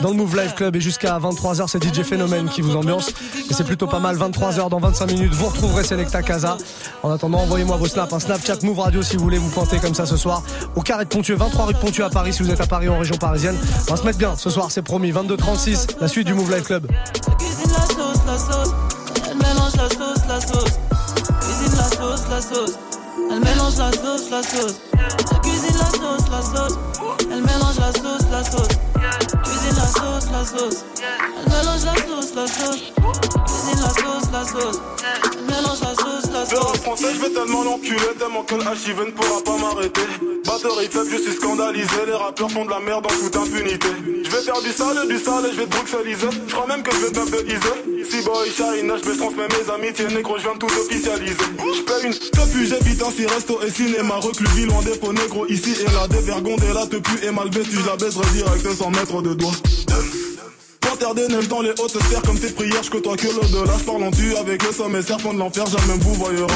dans 0.00 0.10
le 0.10 0.16
Move 0.16 0.36
Live 0.36 0.54
Club 0.54 0.76
et 0.76 0.80
jusqu'à 0.80 1.18
23h, 1.18 1.68
c'est 1.68 1.82
DJ 1.82 2.02
Phénomène 2.02 2.48
qui 2.48 2.60
vous 2.60 2.76
ambiance. 2.76 3.11
Et 3.50 3.54
c'est 3.54 3.64
plutôt 3.64 3.86
pas 3.86 3.98
mal. 3.98 4.16
23h 4.16 4.68
dans 4.68 4.78
25 4.78 5.06
minutes, 5.06 5.34
vous 5.34 5.46
retrouverez 5.46 5.84
Selecta 5.84 6.22
Casa. 6.22 6.56
En 7.02 7.10
attendant, 7.10 7.38
envoyez-moi 7.38 7.76
vos 7.76 7.86
snaps, 7.86 8.12
un 8.12 8.20
Snapchat 8.20 8.58
Move 8.62 8.78
Radio 8.78 9.02
si 9.02 9.16
vous 9.16 9.24
voulez 9.24 9.38
vous 9.38 9.50
pointer 9.50 9.78
comme 9.78 9.94
ça 9.94 10.06
ce 10.06 10.16
soir. 10.16 10.42
Au 10.76 10.80
carré 10.80 11.04
de 11.04 11.08
Pontieux, 11.08 11.36
23 11.36 11.66
rue 11.66 11.74
de 11.74 11.78
Pontieux 11.78 12.04
à 12.04 12.10
Paris 12.10 12.32
si 12.32 12.42
vous 12.42 12.50
êtes 12.50 12.60
à 12.60 12.66
Paris 12.66 12.88
en 12.88 12.98
région 12.98 13.16
parisienne. 13.16 13.56
On 13.88 13.90
va 13.92 13.96
se 13.96 14.04
mettre 14.04 14.18
bien 14.18 14.36
ce 14.36 14.50
soir, 14.50 14.70
c'est 14.70 14.82
promis. 14.82 15.12
22h36, 15.12 15.96
la 16.00 16.08
suite 16.08 16.26
du 16.26 16.34
Move 16.34 16.50
Live 16.52 16.64
Club. 16.64 16.86
La 16.90 18.38
la 21.78 21.84
sauce, 21.84 22.28
la 22.30 22.40
sauce. 22.40 22.78
Elle 23.30 23.40
mélange 23.40 23.76
la 23.76 23.92
sauce, 23.92 24.30
la 24.30 24.42
sauce. 24.42 24.80
Elle 24.92 25.40
cuisine 25.40 25.76
la 25.76 25.84
sauce, 25.84 26.30
la 26.30 26.42
sauce. 26.42 26.78
Elle 27.20 27.42
mélange 27.42 27.78
la 27.78 27.92
sauce, 27.92 28.30
la 28.30 28.44
sauce. 28.44 29.31
La 29.82 29.88
sauce, 29.88 30.30
la 30.30 30.44
sauce. 30.44 30.84
Mélange 31.48 31.84
la 31.84 31.96
sauce, 31.96 32.34
la 32.36 32.46
sauce. 32.46 32.92
Cuisine 33.46 33.80
la 33.80 33.90
sauce, 33.90 34.30
sauce. 36.54 36.76
français, 36.78 37.06
je 37.14 37.20
vais 37.20 37.30
tellement 37.30 37.62
l'enculer, 37.64 38.12
tellement 38.18 38.42
que 38.42 38.54
le 38.54 38.60
ne 38.62 39.10
pourra 39.10 39.42
pas 39.44 39.56
m'arrêter. 39.58 40.02
Batterie 40.44 40.88
faible, 40.90 41.08
je 41.10 41.22
suis 41.22 41.32
scandalisé. 41.32 42.06
Les 42.06 42.14
rappeurs 42.14 42.50
font 42.50 42.64
de 42.64 42.70
la 42.70 42.80
merde 42.80 43.06
en 43.06 43.14
toute 43.14 43.36
impunité. 43.36 43.88
Je 44.24 44.30
vais 44.30 44.42
faire 44.42 44.60
du 44.60 44.70
sale, 44.70 45.08
du 45.08 45.18
sale 45.18 45.46
et 45.46 45.52
je 45.52 45.56
vais 45.56 45.66
te 45.66 45.76
bruxelliser. 45.76 46.26
Je 46.48 46.52
crois 46.52 46.66
même 46.66 46.82
que 46.82 46.92
je 46.94 47.00
vais 47.00 47.12
te 47.12 47.30
baptiser. 47.30 48.10
Si 48.10 48.22
boy, 48.22 48.50
China, 48.50 48.94
je 49.02 49.08
vais 49.08 49.16
transmettre 49.16 49.56
mes 49.58 49.70
amitiés. 49.72 50.08
Négro, 50.08 50.36
je 50.38 50.42
viens 50.42 50.54
de 50.54 50.58
tout 50.58 50.66
officialiser. 50.66 51.36
Je 51.58 51.82
paye 51.82 52.06
une 52.06 52.14
capu, 52.30 52.66
j'évite 52.66 53.02
ainsi 53.02 53.26
resto 53.26 53.60
et 53.62 53.70
cinéma. 53.70 54.16
Reclus, 54.16 54.66
loin 54.66 54.82
des 54.82 54.98
pots 54.98 55.12
négro. 55.12 55.46
Ici 55.46 55.74
et 55.80 55.92
là, 55.92 56.06
dévergondé, 56.08 56.66
là, 56.74 56.86
te 56.86 56.96
pue 56.96 57.24
et 57.24 57.30
mal 57.30 57.48
vêtu. 57.50 57.78
Je 57.80 57.86
la 57.86 57.96
baiserai 57.96 58.26
direct 58.34 58.74
sans 58.74 58.90
mettre 58.90 59.22
de 59.22 59.34
doigts. 59.34 59.52
Panthère 60.82 61.14
des 61.14 61.28
neiges 61.28 61.48
dans 61.48 61.62
les 61.62 61.70
hautes 61.70 61.98
sphères 62.02 62.22
comme 62.22 62.38
tes 62.38 62.50
prières, 62.50 62.82
je 62.82 62.90
côtoie 62.90 63.16
que 63.16 63.26
l'au-delà. 63.26 63.72
Je 63.78 63.90
en 63.90 64.10
tu 64.10 64.36
avec 64.36 64.62
le 64.64 64.72
sommet 64.72 65.02
serpent 65.02 65.32
de 65.32 65.38
l'enfer, 65.38 65.64
jamais 65.66 65.98
vous 66.00 66.14
voyera. 66.14 66.46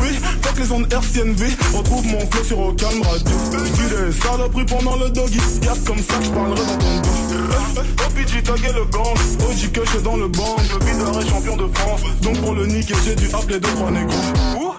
Oui, 0.00 0.08
fuck 0.42 0.58
les 0.58 0.72
ondes 0.72 0.92
hertziennes 0.92 1.34
V, 1.34 1.46
retrouve 1.74 2.06
mon 2.06 2.20
flow 2.30 2.44
sur 2.44 2.58
au 2.58 2.72
calme 2.72 3.02
radio. 3.02 3.36
Tu 3.52 3.94
des 3.94 4.12
saloperies 4.12 4.64
pendant 4.64 4.96
le 4.96 5.10
doggy, 5.10 5.38
y'a 5.62 5.74
comme 5.86 5.98
ça 5.98 6.18
que 6.18 6.24
je 6.24 6.30
dans 6.30 6.54
ton 6.54 7.00
dos. 7.02 7.80
OPG 8.06 8.42
tagué 8.42 8.72
le 8.74 8.84
gang, 8.86 9.16
OG 9.48 9.72
que 9.72 9.80
je 9.92 9.98
dans 9.98 10.16
le 10.16 10.28
banc. 10.28 10.56
Est 10.58 11.30
champion 11.30 11.56
de 11.56 11.68
France, 11.74 12.00
donc 12.22 12.40
pour 12.40 12.54
le 12.54 12.66
niquer, 12.66 12.94
j'ai 13.04 13.14
dû 13.14 13.28
appeler 13.34 13.60
deux 13.60 13.70
trois 13.70 13.90
négros. 13.90 14.78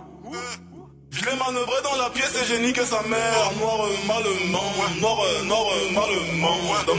Je 1.11 1.25
l'ai 1.25 1.35
manœuvré 1.35 1.81
dans 1.83 1.95
la 1.95 2.09
pièce 2.11 2.33
et 2.41 2.45
j'ai 2.45 2.59
niqué 2.59 2.85
sa 2.85 3.01
mère. 3.03 3.51
Noir, 3.59 3.87
malement, 4.07 4.71
noir, 5.01 5.25
noir, 5.45 5.67
malement. 5.91 6.57
Dans 6.85 6.93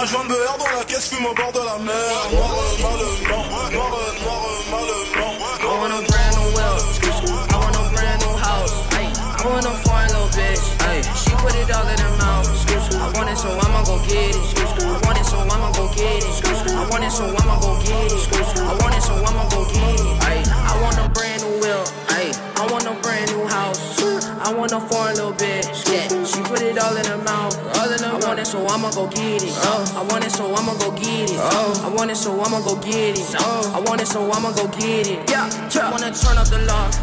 un 0.00 0.06
joint 0.06 0.24
de 0.26 0.34
air 0.34 0.56
dans 0.58 0.78
la 0.78 0.84
caisse 0.84 1.08
fume 1.08 1.26
au 1.26 1.34
bord 1.34 1.52
de 1.52 1.58
la 1.58 1.78
mer. 1.78 2.30
Noir, 2.32 2.50
malement, 2.82 3.44
noir, 3.50 3.70
noir, 3.72 4.48
malement. 4.70 5.27
I'ma 28.78 28.92
go 28.92 29.08
get 29.08 29.42
it. 29.42 29.50
Oh. 29.56 29.92
I 29.96 30.12
want 30.12 30.24
it, 30.24 30.30
so 30.30 30.54
I'ma 30.54 30.72
go 30.78 30.92
get 30.92 31.32
it. 31.32 31.36
Oh. 31.36 31.82
I 31.84 31.88
want 31.92 32.12
it, 32.12 32.16
so 32.16 32.30
I'ma 32.40 32.60
go 32.60 32.76
get 32.76 33.18
it. 33.18 33.34
Oh. 33.40 33.72
I 33.74 33.80
want 33.80 34.00
it, 34.00 34.06
so 34.06 34.30
I'ma 34.30 34.52
go 34.52 34.68
get 34.68 35.08
it. 35.08 35.28
Yeah, 35.28 35.50
I 35.82 35.90
wanna 35.90 36.14
turn 36.14 36.38
up 36.38 36.46
the 36.46 36.60
loft. 36.64 37.00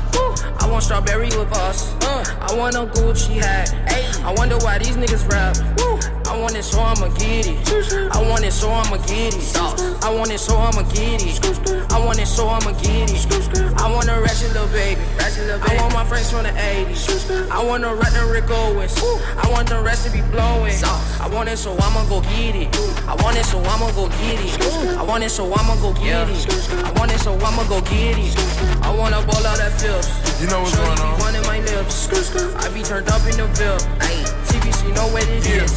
I 0.63 0.69
want 0.71 0.85
strawberry 0.85 1.27
with 1.37 1.51
us. 1.51 1.93
Uh. 2.01 2.23
I 2.39 2.55
want 2.55 2.75
a 2.77 2.85
Gucci 2.85 3.41
hat. 3.43 3.75
I 4.23 4.33
wonder 4.37 4.57
why 4.59 4.77
these 4.77 4.95
niggas 4.95 5.29
rap. 5.29 6.14
I 6.27 6.37
want 6.39 6.55
it, 6.55 6.63
so 6.63 6.79
I'ma 6.79 7.07
get 7.15 7.47
it. 7.47 8.11
I 8.11 8.21
want 8.29 8.43
it, 8.43 8.51
so 8.51 8.69
I'ma 8.69 8.97
get 9.05 9.35
it. 9.35 9.57
I 10.03 10.13
want 10.13 10.31
it, 10.31 10.39
so 10.39 10.57
I'ma 10.57 10.81
get 10.93 11.21
it. 11.23 11.91
I 11.91 11.99
want 12.03 12.19
it, 12.19 12.25
so 12.25 12.47
I'ma 12.47 12.71
get 12.81 13.11
it. 13.11 13.79
I 13.79 13.91
want 13.91 14.09
a 14.09 14.19
ratchet 14.19 14.53
little 14.53 14.67
baby. 14.69 15.01
I 15.19 15.77
want 15.79 15.93
my 15.93 16.03
friends 16.05 16.31
from 16.31 16.43
the 16.43 16.49
80s. 16.49 17.49
I 17.51 17.63
want 17.63 17.83
to 17.83 17.93
rock 17.93 18.11
the 18.11 18.25
Rick 18.31 18.49
Owens. 18.49 18.97
I 19.37 19.49
want 19.51 19.69
the 19.69 19.81
rest 19.81 20.05
to 20.05 20.11
be 20.11 20.21
blowing. 20.31 20.73
I 20.83 21.29
want 21.31 21.49
it, 21.49 21.57
so 21.57 21.77
I'ma 21.77 22.07
go 22.09 22.21
get 22.21 22.55
it. 22.55 22.75
I 23.07 23.15
want 23.21 23.37
it, 23.37 23.45
so 23.45 23.59
I'ma 23.63 23.91
go 23.91 24.09
get 24.09 24.39
it. 24.41 24.97
I 24.97 25.03
want 25.03 25.23
it, 25.23 25.29
so 25.29 25.45
I'ma 25.53 25.75
go 25.81 25.93
get 25.93 26.29
it. 26.29 26.73
I 26.85 26.91
want 26.97 27.11
it, 27.11 27.19
so 27.19 27.33
I'ma 27.37 27.63
go 27.69 27.81
get 27.81 28.17
it. 28.17 28.35
I 28.81 28.95
wanna 28.95 29.21
ball 29.25 29.45
out 29.45 29.57
that 29.57 29.73
field. 29.79 30.05
You 30.41 30.47
know 30.47 30.61
what's 30.61 30.75
going 30.75 30.99
on. 30.99 31.17
be 31.17 31.23
wanting 31.23 31.41
my 31.43 31.59
lips. 31.59 32.09
I 32.55 32.69
be 32.73 32.81
turned 32.81 33.09
up 33.09 33.21
in 33.25 33.37
the 33.37 33.47
Ville. 33.53 34.34
TBC 34.65 34.95
know 34.95 35.07
what 35.07 35.27
it 35.29 35.45
is. 35.45 35.71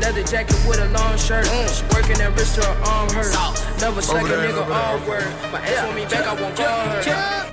Leather 0.00 0.22
jacket 0.22 0.56
with 0.66 0.78
a 0.78 0.88
long 0.90 1.16
shirt. 1.18 1.46
Mm. 1.46 1.68
She 1.68 1.82
working 1.94 2.18
that 2.18 2.32
wrist 2.36 2.54
to 2.56 2.64
her 2.64 2.76
arm 2.86 3.08
hurt. 3.10 3.34
Never 3.80 4.02
suck 4.02 4.22
a 4.22 4.24
nigga 4.24 4.54
over 4.54 4.70
there, 4.70 4.82
all 4.82 4.94
over 4.96 5.10
word. 5.10 5.26
My 5.52 5.60
ex 5.66 5.82
want 5.82 5.96
me 5.96 6.04
back, 6.06 6.26
I 6.26 6.34
won't 6.40 6.56
call 6.56 6.66
her. 6.66 7.02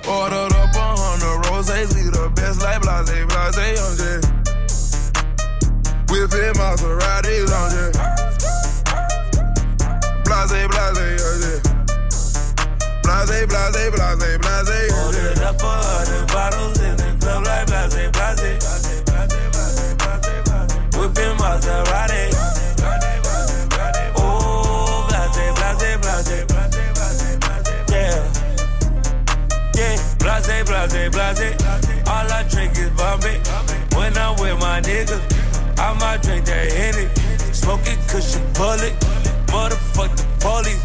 Ordered 0.08 0.52
up 0.54 0.74
a 0.74 0.86
hundred 0.96 1.50
roses, 1.50 1.94
we 1.94 2.02
the 2.10 2.30
best 2.34 2.62
like 2.62 2.80
blase, 2.82 3.10
blase, 3.10 3.80
on 3.82 3.96
jet. 3.98 4.22
Whipping 6.08 6.54
Maseratis 6.56 7.52
on 7.52 7.68
jet. 7.74 7.92
Blase, 10.24 10.66
blase, 10.68 11.22
on 11.26 11.36
jet. 11.42 11.62
Blase, 13.02 13.46
blase, 13.50 13.90
blase, 13.90 14.14
blase, 14.14 14.46
on 14.46 14.64
jet. 14.64 14.94
Ordered 14.94 15.42
up 15.42 15.60
a 15.60 15.66
hundred 15.66 16.26
bottles 16.28 16.80
in 16.80 16.96
the 16.96 17.16
club 17.20 17.44
like 17.44 17.66
blase, 17.66 18.10
blase. 18.14 18.38
Whipping 18.38 18.77
blase, 30.88 31.10
blase. 31.10 32.08
All 32.08 32.32
I 32.32 32.44
drink 32.50 32.72
is 32.78 32.90
Bombay. 32.90 33.38
When 33.96 34.16
I'm 34.16 34.36
with 34.40 34.58
my 34.60 34.80
niggas, 34.80 35.22
I 35.78 35.92
might 35.98 36.22
drink 36.22 36.46
that 36.46 36.72
Henny. 36.72 37.08
Smoke 37.52 37.80
it, 37.84 37.98
cushion, 38.08 38.42
pull 38.54 38.80
it. 38.80 38.94
Motherfuck 39.48 40.12
the 40.16 40.24
police. 40.40 40.82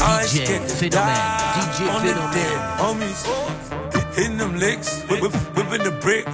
I 0.00 0.20
ain't 0.20 0.28
scared 0.28 0.68
to 0.68 0.88
die. 0.88 1.54
DJ 1.54 1.88
on 1.94 2.06
the 2.06 2.44
homies. 2.82 4.14
Hitting 4.14 4.36
them 4.36 4.56
licks, 4.56 5.02
whip, 5.08 5.22
whipping 5.22 5.82
the 5.82 5.90
brick. 6.00 6.26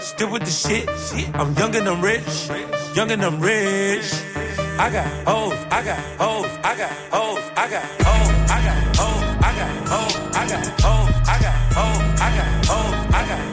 Still 0.00 0.30
with 0.30 0.44
the 0.44 0.50
shit. 0.50 0.88
I'm 1.34 1.54
young 1.54 1.74
and 1.76 1.88
I'm 1.88 2.00
rich. 2.00 2.48
Young 2.94 3.10
and 3.10 3.22
I'm 3.22 3.40
rich. 3.40 4.12
I 4.78 4.90
got 4.90 5.06
hoes, 5.26 5.58
I 5.70 5.82
got 5.82 5.98
hoes, 6.20 6.50
I 6.62 6.76
got 6.76 6.90
hoes, 7.10 7.42
I 7.56 7.70
got 7.70 7.84
hoes, 8.06 8.50
I 8.50 8.62
got 8.66 8.96
hoes, 8.96 9.24
I 9.42 9.52
got 9.58 9.88
hoes, 9.88 10.16
I 10.36 10.48
got 10.48 10.80
hoes, 10.80 11.14
I 11.28 11.42
got 11.42 11.54
hoes. 11.54 11.65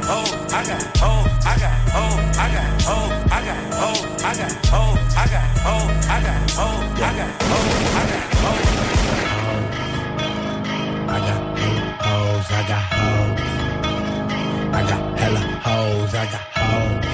Oh, 0.05 0.27
I 0.51 0.65
got 0.65 0.83
hoes, 0.97 1.31
I 1.45 1.57
got 1.59 1.71
hoes, 1.95 2.19
I 2.37 2.51
got 2.51 2.81
hoes, 2.81 3.13
I 3.31 3.39
got 3.45 3.55
hoes, 3.73 4.03
I 4.23 4.35
got 4.35 4.51
hoes, 4.65 4.99
I 5.03 5.27
got 5.31 5.47
hoes, 5.63 6.07
I 6.07 6.19
got 6.19 6.19
hoes, 6.19 6.19
I 6.19 6.21
got 6.23 6.51
hoes, 6.51 6.99
I 6.99 7.15
got 7.15 7.31
hoes, 7.43 7.79
I 7.93 8.07
got 8.09 8.33
hoes. 8.43 8.73
I 11.07 11.19
got 11.19 11.41
hoes, 12.03 12.47
I 12.51 12.61
got 12.67 12.83
hoes. 12.99 13.39
I 14.73 14.81
got 14.89 15.01
hella 15.19 15.43
hoes, 15.67 16.13
I 16.13 16.25
got 16.33 16.45
hoes. 16.59 17.05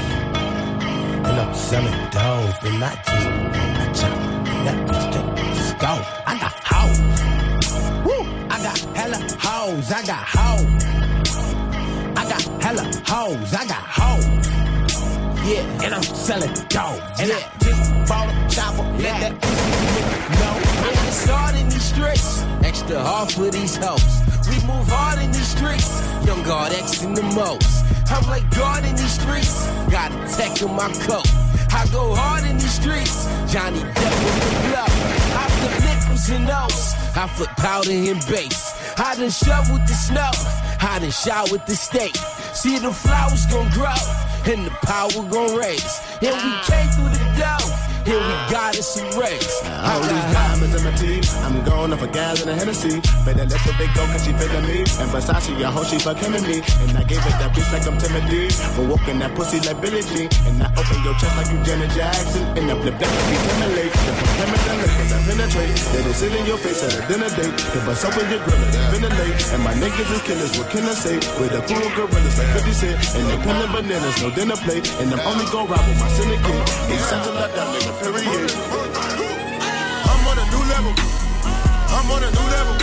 And 1.27 1.35
I'm 1.39 1.53
selling 1.53 1.99
dope, 2.09 2.57
but 2.61 2.73
not 2.79 2.95
just 3.05 4.03
I. 4.03 4.09
That 4.65 4.77
bitch 4.87 5.05
can 5.13 5.25
just 5.55 5.77
go. 5.77 5.93
I 6.25 6.33
got 6.39 6.55
hoes. 6.65 6.99
Woo! 8.05 8.23
I 8.49 8.57
got 8.63 8.79
hella 8.97 9.19
hoes, 9.39 9.91
I 9.91 10.01
got 10.05 10.23
hoes. 10.25 10.78
I 13.09 13.15
got 13.15 13.17
hella 13.17 13.35
hoes, 13.35 13.53
I 13.53 13.65
got 13.65 13.83
hoes. 13.83 14.25
Yeah, 15.47 15.83
and 15.83 15.93
I'm 15.95 16.03
selling 16.03 16.53
dope. 16.69 17.01
And 17.19 17.31
I 17.31 17.41
just 17.59 18.09
bought 18.09 18.29
a 18.29 18.55
chopper, 18.55 18.83
let 19.01 19.19
that 19.21 19.41
pussy 19.41 19.71
know. 20.39 20.55
I 20.85 20.93
got 20.93 21.13
started 21.13 21.59
in 21.61 21.69
these 21.69 21.83
streets, 21.83 22.43
extra 22.63 23.01
hard 23.01 23.31
for 23.31 23.49
these 23.49 23.77
hoes. 23.77 24.21
We 24.49 24.55
move 24.67 24.87
hard 24.87 25.19
in 25.19 25.31
these 25.31 25.47
streets, 25.47 25.89
young 26.25 26.43
guard 26.43 26.73
X 26.73 27.03
in 27.03 27.13
the 27.13 27.23
most. 27.23 27.85
I'm 28.11 28.27
like 28.29 28.49
God 28.55 28.85
in 28.85 28.95
these 28.95 29.19
streets, 29.19 29.65
got 29.89 30.11
a 30.11 30.37
tech 30.37 30.61
in 30.61 30.75
my 30.75 30.91
coat. 31.07 31.25
I 31.71 31.85
go 31.91 32.15
hard 32.15 32.45
in 32.45 32.57
these 32.57 32.73
streets. 32.73 33.25
Johnny 33.51 33.79
Depp 33.79 34.15
with 34.25 34.39
the 34.41 34.69
blow. 34.69 34.89
I 35.37 35.45
flip 35.57 35.75
nickels 35.85 36.29
and 36.29 36.47
notes. 36.47 36.93
I 37.15 37.27
flip 37.27 37.49
powder 37.57 37.91
and 37.91 38.25
base. 38.25 38.73
I 38.97 39.15
done 39.15 39.29
shoveled 39.29 39.81
the 39.81 39.93
snow. 39.93 40.31
I 40.81 40.99
done 40.99 41.11
shot 41.11 41.51
with 41.51 41.65
the 41.67 41.75
steak. 41.75 42.15
See 42.59 42.77
the 42.77 42.91
flowers 42.91 43.45
gon' 43.45 43.69
grow 43.69 43.95
and 44.45 44.65
the 44.65 44.71
power 44.83 45.23
gon' 45.31 45.55
raise. 45.55 46.01
And 46.21 46.35
we 46.35 46.51
ah. 46.51 46.65
came 46.67 46.89
through 46.89 47.07
the 47.07 47.39
dough. 47.39 47.88
And 48.09 48.17
we 48.17 48.35
got 48.49 48.73
us 48.73 48.97
some 48.97 49.05
race. 49.21 49.61
All 49.85 50.01
these 50.01 50.27
diamonds 50.33 50.73
in 50.73 50.83
my 50.83 50.91
teeth. 50.97 51.29
I'm 51.45 51.63
going 51.63 51.93
off 51.93 52.01
a 52.01 52.07
gas 52.07 52.41
and 52.41 52.49
a 52.49 52.55
Hennessy. 52.55 53.01
Better 53.21 53.45
let 53.45 53.61
the 53.61 53.73
big 53.77 53.93
go 53.93 54.01
cause 54.09 54.25
she 54.25 54.33
feelin' 54.33 54.65
me. 54.65 54.79
And 54.97 55.09
Versace, 55.13 55.53
your 55.59 55.69
hoe, 55.69 55.83
she 55.83 55.99
fucking 55.99 56.31
me. 56.41 56.65
And 56.81 56.97
I 56.97 57.03
gave 57.05 57.21
it 57.21 57.37
that 57.37 57.53
bitch 57.53 57.69
like 57.69 57.85
I'm 57.85 58.01
Timothy. 58.01 58.49
For 58.73 58.85
walking 58.89 59.19
that 59.19 59.35
pussy 59.35 59.61
like 59.61 59.79
Billie 59.79 60.01
Jean. 60.01 60.25
And 60.49 60.57
I 60.57 60.73
open 60.73 60.97
your 61.05 61.13
chest 61.21 61.37
like 61.37 61.53
you 61.53 61.61
Janet 61.61 61.91
Jackson. 61.93 62.41
And 62.57 62.71
I 62.71 62.75
flip 62.81 62.97
that 62.97 63.13
be 63.29 63.37
Timberlake. 63.45 63.93
The 63.93 64.13
Timberlake, 64.41 64.95
cause 64.97 65.13
I 65.13 65.19
penetrate. 65.29 65.77
Let 65.93 66.05
it 66.09 66.15
sit 66.17 66.33
in 66.33 66.45
your 66.49 66.57
face 66.57 66.81
at 66.81 66.97
a 66.97 67.01
dinner 67.05 67.29
date. 67.37 67.53
I 67.53 67.93
up 67.93 68.13
with 68.17 68.29
your 68.29 68.41
grill, 68.41 68.57
it 68.57 68.73
ventilate. 68.89 69.37
And 69.53 69.61
my 69.61 69.73
niggas 69.77 70.09
is 70.09 70.21
killers, 70.25 70.57
what 70.57 70.69
can 70.73 70.85
I 70.85 70.97
say? 70.97 71.21
With 71.37 71.53
the 71.53 71.61
cool 71.69 71.89
gorillas 71.93 72.37
like 72.41 72.49
50 72.57 72.73
Cent. 72.73 72.97
And 73.17 73.25
they 73.29 73.37
peeling 73.45 73.69
bananas, 73.69 74.17
no 74.21 74.29
dinner 74.33 74.57
plate. 74.65 74.89
And 74.97 75.13
I'm 75.13 75.21
only 75.29 75.45
gon' 75.53 75.67
ride 75.69 75.85
with 75.85 75.99
my 75.99 76.09
syndicate. 76.17 76.65
They 76.89 76.97
settle 76.97 77.37
up 77.37 77.53
that 77.53 77.67
nigga, 77.69 77.93
period. 77.99 78.51
I'm 80.07 80.23
on 80.23 80.37
a 80.39 80.45
new 80.47 80.63
level. 80.71 80.93
I'm 81.91 82.07
on 82.11 82.23
a 82.23 82.31
new 82.31 82.47
level. 82.47 82.75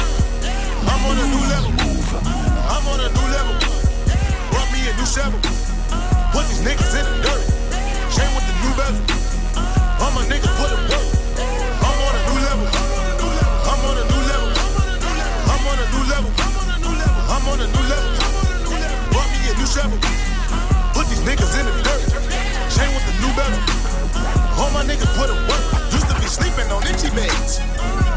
I'm 0.93 1.03
on 1.09 1.17
a 1.17 1.27
new 1.33 1.45
level. 1.49 1.73
I'm 2.69 2.85
on 2.85 3.01
a 3.01 3.09
new 3.09 3.27
level. 3.33 3.57
Brought 4.53 4.69
me 4.73 4.81
a 4.85 4.93
new 4.93 5.09
shovel. 5.09 5.41
Put 6.37 6.45
these 6.53 6.61
niggas 6.61 6.93
in 7.01 7.05
the 7.09 7.17
dirt. 7.25 7.45
Chain 8.13 8.29
with 8.37 8.45
the 8.45 8.55
new 8.61 8.73
bezel. 8.77 9.05
All 10.05 10.13
my 10.13 10.23
niggas 10.29 10.53
put 10.61 10.69
them 10.69 10.85
work. 10.85 11.09
I'm 11.81 11.97
on 11.97 12.13
a 12.13 12.23
new 12.29 12.39
level. 12.45 12.69
I'm 13.73 13.81
on 13.89 13.97
a 13.97 14.05
new 14.05 14.21
level. 14.21 14.53
I'm 15.49 15.65
on 15.65 15.79
a 15.81 15.87
new 15.97 16.05
level. 16.13 16.33
I'm 17.33 17.45
on 17.49 17.59
a 17.65 17.67
new 17.73 17.85
level. 17.89 18.13
Brought 19.13 19.31
me 19.33 19.41
a 19.49 19.55
new 19.57 19.69
shovel. 19.69 19.99
Put 20.93 21.09
these 21.09 21.25
niggas 21.25 21.57
in 21.57 21.65
the 21.65 21.73
dirt. 21.89 22.05
Chain 22.69 22.93
with 22.93 23.05
the 23.09 23.15
new 23.25 23.33
bezel. 23.33 23.86
All 24.67 24.73
my 24.73 24.83
niggas 24.83 25.07
put 25.15 25.29
them 25.29 25.39
work. 25.47 25.63
Used 25.95 26.09
to 26.11 26.15
be 26.19 26.27
sleeping 26.27 26.67
on 26.75 26.83
itchy 26.91 27.09
beds. 27.15 27.61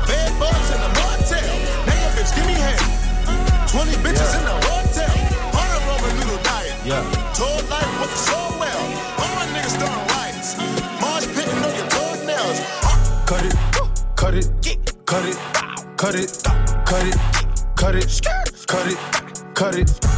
Bed 0.09 0.33
bugs 0.41 0.69
in 0.73 0.81
the 0.81 0.89
motel. 0.97 1.45
Now 1.85 1.93
your 2.01 2.12
bitch 2.17 2.33
give 2.33 2.47
me 2.49 2.57
head. 2.57 2.81
20 3.69 3.93
bitches 4.01 4.33
in 4.33 4.43
the 4.49 4.57
hotel. 4.65 5.13
On 5.53 5.67
a 5.69 5.79
Roman 5.85 6.13
noodle 6.17 6.41
diet. 6.41 6.73
Yeah. 6.83 7.05
Told 7.38 7.62
life 7.69 7.85
wasn't 8.01 8.17
so 8.17 8.39
well. 8.57 8.81
All 9.21 9.29
my 9.38 9.45
niggas 9.53 9.77
starting 9.77 10.07
riots. 10.09 10.57
Mars 10.99 11.27
pitting 11.38 11.62
on 11.62 11.73
your 11.77 11.88
toenails. 11.93 12.57
Cut 13.29 13.45
it, 13.45 13.53
cut 14.15 14.33
it, 14.33 14.49
cut 15.05 15.25
it, 15.25 15.38
cut 15.97 16.15
it, 16.15 16.31
cut 16.89 17.05
it, 17.05 17.15
cut 17.75 17.95
it, 17.95 18.21
cut 18.65 18.88
it, 18.88 18.97
cut 19.53 19.75
it. 19.75 20.09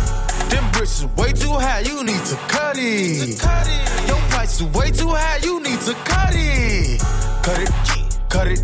Them 0.51 0.69
bricks 0.73 0.99
is 0.99 1.05
way 1.15 1.31
too 1.31 1.49
high, 1.49 1.79
you 1.79 2.03
need 2.03 2.23
to 2.25 2.35
cut 2.47 2.75
it. 2.77 3.41
Your 4.07 4.19
price 4.29 4.59
is 4.59 4.67
way 4.75 4.91
too 4.91 5.07
high, 5.07 5.39
you 5.41 5.61
need 5.63 5.79
to 5.81 5.93
cut 6.03 6.33
it. 6.33 6.99
Cut 7.41 7.57
it, 7.57 7.71
cut 8.29 8.47
it, 8.47 8.59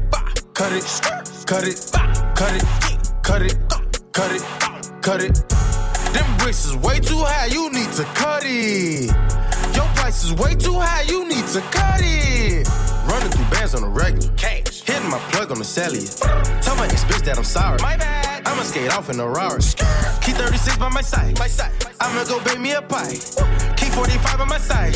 cut 0.54 0.74
it, 0.74 0.84
cut 1.48 1.64
it, 1.64 1.92
cut 2.36 2.54
it, 2.54 2.64
cut 3.24 3.42
it, 3.42 3.58
cut 4.12 4.32
it, 4.32 4.44
cut 5.02 5.22
it. 5.22 5.34
Them 6.14 6.38
bricks 6.38 6.66
is 6.66 6.76
way 6.76 7.00
too 7.00 7.24
high, 7.24 7.46
you 7.46 7.72
need 7.72 7.92
to 7.94 8.04
cut 8.16 8.44
it. 8.46 9.06
Your 9.74 9.88
price 9.96 10.26
is 10.26 10.34
way 10.34 10.56
too 10.56 10.78
high, 10.80 11.04
you 11.04 11.28
need 11.28 11.48
to 11.48 11.62
cut 11.72 12.02
it. 12.04 12.68
Running 13.08 13.32
through 13.32 13.50
bands 13.50 13.76
on 13.76 13.82
the 13.84 13.88
regular. 13.88 14.34
Cash. 14.36 14.82
Hitting 14.82 15.10
my 15.10 15.20
plug 15.32 15.52
on 15.52 15.60
the 15.60 15.64
cellular. 15.64 16.06
Tell 16.62 16.76
my 16.76 16.86
ex 16.86 17.06
bitch 17.06 17.24
that 17.24 17.38
I'm 17.38 17.46
sorry. 17.46 17.78
My 17.82 17.96
bad. 17.96 18.37
I'ma 18.58 18.66
skate 18.66 18.92
off 18.92 19.08
in 19.12 19.20
a 19.20 19.28
Rari. 19.30 19.62
Key 20.24 20.34
36 20.34 20.78
by 20.78 20.90
my 20.90 21.02
side. 21.02 21.38
My 21.38 21.48
side. 21.48 21.72
I'ma 22.02 22.24
go 22.24 22.44
bake 22.44 22.60
me 22.60 22.72
a 22.72 22.82
pie. 22.82 23.14
Key 23.78 23.86
45 23.94 24.40
by 24.40 24.46
my 24.46 24.58
side. 24.58 24.96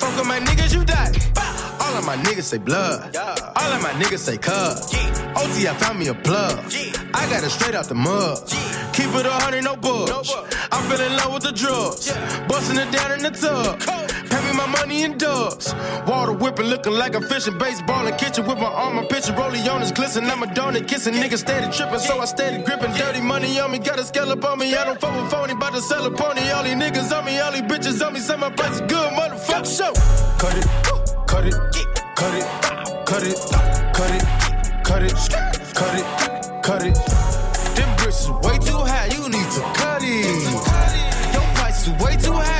Fuck 0.00 0.16
with 0.16 0.26
my 0.26 0.40
niggas, 0.40 0.74
you 0.74 0.84
die. 0.84 1.12
All 1.78 1.94
of 1.96 2.04
my 2.04 2.16
niggas 2.16 2.42
say 2.42 2.58
blood. 2.58 3.14
All 3.16 3.72
of 3.72 3.80
my 3.84 3.92
niggas 4.02 4.18
say 4.18 4.36
cuz. 4.36 4.92
OT, 5.36 5.68
I 5.68 5.74
found 5.78 6.00
me 6.00 6.08
a 6.08 6.14
plug. 6.14 6.58
I 7.14 7.30
got 7.30 7.44
it 7.44 7.50
straight 7.50 7.76
out 7.76 7.84
the 7.84 7.94
mud. 7.94 8.38
Keep 8.92 9.14
it 9.14 9.26
a 9.26 9.30
hundred, 9.30 9.62
no 9.62 9.76
bugs. 9.76 10.34
I'm 10.72 10.82
feeling 10.90 11.12
love 11.18 11.34
with 11.34 11.44
the 11.44 11.52
drugs. 11.52 12.10
Busting 12.48 12.78
it 12.78 12.90
down 12.90 13.12
in 13.12 13.22
the 13.22 13.30
tub. 13.30 13.78
Me 14.48 14.56
my 14.56 14.66
money 14.66 15.02
in 15.02 15.18
dubs. 15.18 15.74
Water 16.06 16.32
whipping, 16.32 16.66
looking 16.66 16.92
like 16.92 17.14
a 17.14 17.20
fishing. 17.20 17.58
Baseball 17.58 18.06
in 18.06 18.14
kitchen 18.16 18.46
with 18.46 18.58
my 18.58 18.64
arm, 18.66 18.98
I'm 18.98 19.06
pitching. 19.06 19.34
Rollie 19.34 19.68
on 19.72 19.80
his 19.80 19.92
glisten. 19.92 20.24
I'm 20.24 20.42
a 20.42 20.46
donut 20.46 20.88
kissing. 20.88 21.14
Niggas 21.14 21.38
steady 21.38 21.70
tripping, 21.76 21.98
so 21.98 22.18
I 22.20 22.24
steady 22.24 22.62
gripping. 22.62 22.92
Dirty 22.94 23.20
money 23.20 23.60
on 23.60 23.70
me, 23.70 23.78
got 23.78 23.98
a 23.98 24.04
scallop 24.04 24.44
on 24.44 24.58
me. 24.58 24.74
I 24.74 24.84
don't 24.84 25.00
fuck 25.00 25.14
with 25.14 25.30
phony, 25.30 25.54
bout 25.54 25.74
to 25.74 25.80
sell 25.82 26.06
a 26.06 26.10
pony. 26.10 26.50
All 26.50 26.64
these 26.64 26.74
niggas 26.74 27.16
on 27.16 27.24
me, 27.26 27.38
all 27.40 27.52
these 27.52 27.62
bitches 27.62 28.04
on 28.04 28.12
me. 28.14 28.20
Say 28.20 28.36
my 28.36 28.50
price 28.50 28.74
is 28.74 28.80
good, 28.82 29.12
motherfucker. 29.12 29.66
Show. 29.78 29.92
Cut 30.38 30.56
it, 30.56 30.66
cut 31.26 31.46
it, 31.46 31.54
cut 32.16 32.34
it, 32.34 32.46
cut 33.06 33.22
it, 33.24 33.36
cut 33.92 34.12
it, 34.12 34.24
cut 34.84 35.02
it, 35.02 35.12
cut 35.74 35.94
it, 35.98 36.62
cut 36.62 36.82
it. 36.86 36.94
Them 37.76 37.96
bricks 37.98 38.22
is 38.22 38.30
way 38.30 38.58
too 38.58 38.80
high, 38.90 39.06
you 39.06 39.28
need 39.28 39.50
to 39.56 39.60
cut 39.74 40.02
it. 40.02 41.34
Your 41.34 41.46
price 41.54 41.86
is 41.86 41.92
way 42.02 42.16
too 42.16 42.32
high, 42.32 42.57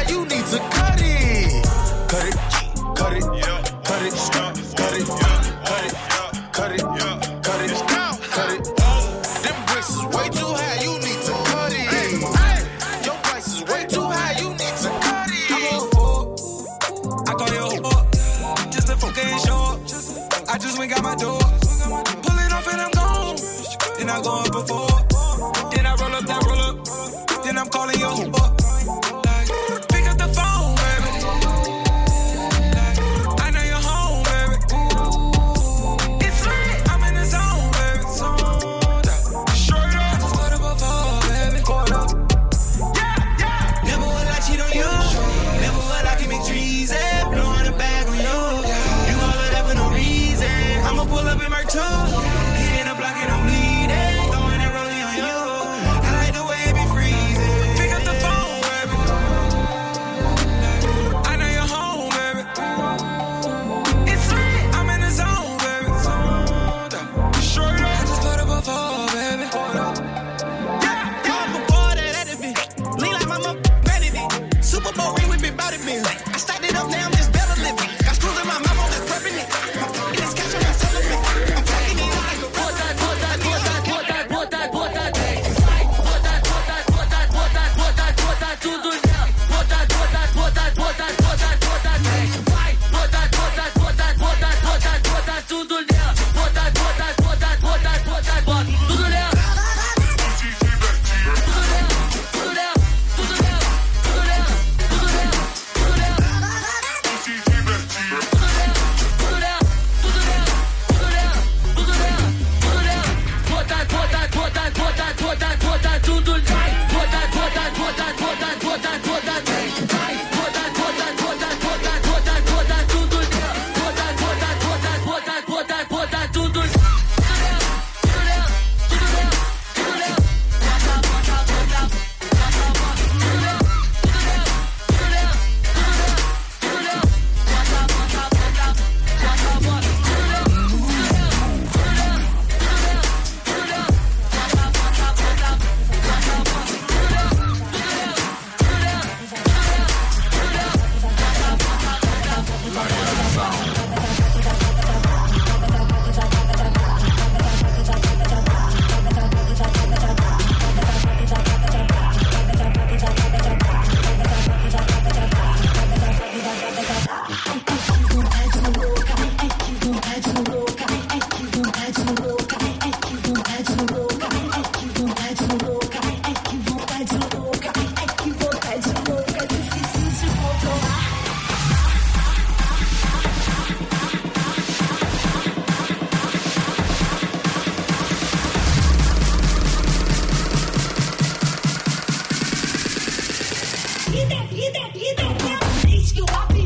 that, 194.72 194.94
leave 194.94 195.16
that, 195.16 195.86
leave 195.86 196.16
that. 196.16 196.57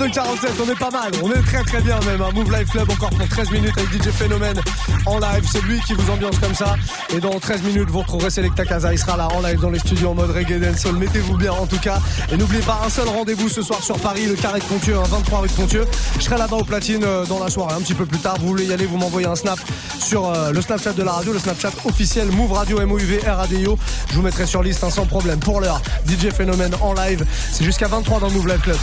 22-47, 0.00 0.48
on 0.66 0.70
est 0.70 0.78
pas 0.78 0.90
mal, 0.90 1.10
on 1.22 1.30
est 1.30 1.42
très 1.42 1.62
très 1.62 1.82
bien 1.82 2.00
même. 2.06 2.22
Un 2.22 2.30
Move 2.32 2.50
Live 2.50 2.68
Club 2.70 2.90
encore 2.90 3.10
pour 3.10 3.28
13 3.28 3.50
minutes 3.50 3.76
avec 3.76 3.92
DJ 3.92 4.08
Phénomène 4.08 4.58
en 5.04 5.18
live. 5.18 5.46
C'est 5.46 5.60
lui 5.62 5.78
qui 5.80 5.92
vous 5.92 6.10
ambiance 6.10 6.38
comme 6.38 6.54
ça. 6.54 6.76
Et 7.14 7.20
dans 7.20 7.38
13 7.38 7.62
minutes, 7.64 7.90
vous 7.90 7.98
retrouverez 7.98 8.30
Selecta 8.30 8.64
Casa. 8.64 8.94
Il 8.94 8.98
sera 8.98 9.18
là 9.18 9.28
en 9.34 9.42
live 9.42 9.60
dans 9.60 9.68
les 9.68 9.78
studios 9.78 10.08
en 10.08 10.14
mode 10.14 10.30
reggae 10.30 10.58
dancehall. 10.58 10.96
Mettez-vous 10.96 11.36
bien 11.36 11.52
en 11.52 11.66
tout 11.66 11.78
cas. 11.78 11.98
Et 12.32 12.38
n'oubliez 12.38 12.62
pas 12.62 12.80
un 12.86 12.88
seul 12.88 13.08
rendez-vous 13.08 13.50
ce 13.50 13.60
soir 13.60 13.82
sur 13.82 13.98
Paris, 13.98 14.24
le 14.24 14.36
Carré 14.36 14.60
de 14.60 14.64
Pontieux, 14.64 14.96
un 14.96 15.02
23 15.02 15.40
rue 15.40 15.48
de 15.48 15.52
Pontieux. 15.52 15.84
Je 16.16 16.24
serai 16.24 16.38
là-bas 16.38 16.56
au 16.56 16.64
platine 16.64 17.04
euh, 17.04 17.26
dans 17.26 17.38
la 17.38 17.50
soirée, 17.50 17.74
un 17.74 17.80
petit 17.80 17.94
peu 17.94 18.06
plus 18.06 18.20
tard. 18.20 18.36
Vous 18.40 18.48
voulez 18.48 18.64
y 18.64 18.72
aller, 18.72 18.86
vous 18.86 18.96
m'envoyez 18.96 19.26
un 19.26 19.36
snap 19.36 19.58
sur 19.98 20.30
euh, 20.30 20.50
le 20.50 20.62
Snapchat 20.62 20.94
de 20.94 21.02
la 21.02 21.12
radio, 21.12 21.34
le 21.34 21.38
Snapchat 21.38 21.72
officiel 21.84 22.28
Move 22.30 22.52
Radio 22.52 22.86
MOUV 22.86 23.20
RADIO. 23.26 23.78
Je 24.08 24.14
vous 24.14 24.22
mettrai 24.22 24.46
sur 24.46 24.62
liste 24.62 24.82
hein, 24.82 24.90
sans 24.90 25.04
problème. 25.04 25.40
Pour 25.40 25.60
l'heure, 25.60 25.82
DJ 26.08 26.32
Phénomène 26.32 26.72
en 26.80 26.94
live. 26.94 27.26
C'est 27.52 27.64
jusqu'à 27.64 27.88
23 27.88 28.20
dans 28.20 28.28
le 28.28 28.32
Move 28.32 28.48
Live 28.48 28.60
Club. 28.60 28.78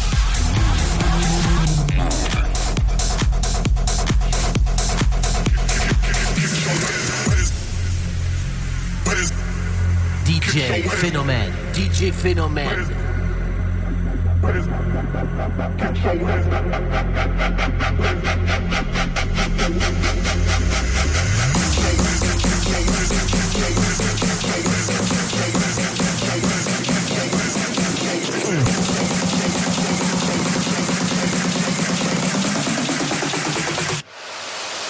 DJ 10.48 10.84
PhenoMen, 10.84 11.52
DJ 11.74 12.14
PhenoMen. 12.14 12.88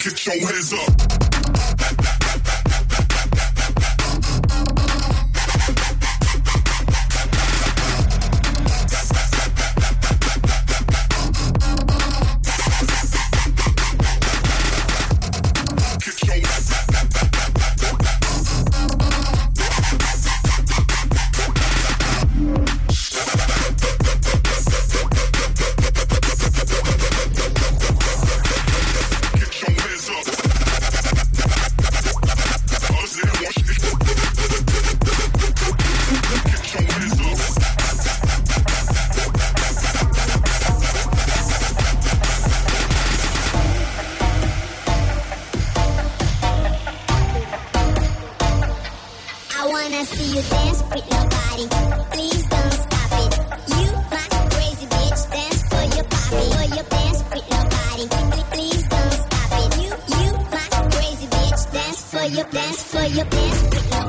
Get 0.03 0.25
your 0.25 0.47
hands 0.47 0.73
up. 0.73 1.26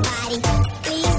Nobody. 0.01 0.41
Please 0.83 1.18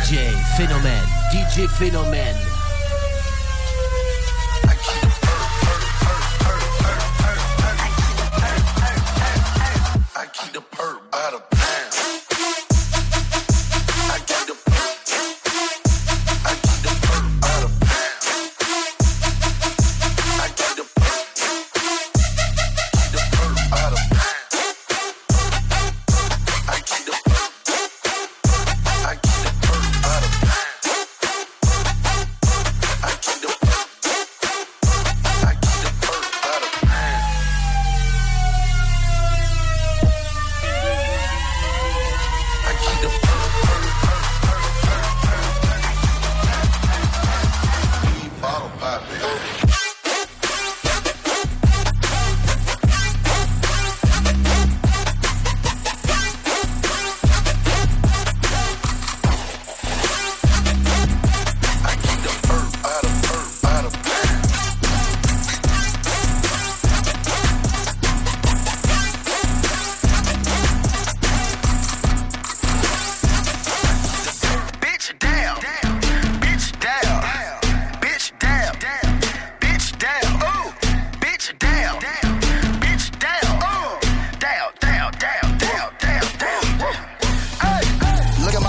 DJ 0.00 0.32
PhenoMen, 0.56 1.06
DJ 1.30 1.68
PhenoMen. 1.68 2.49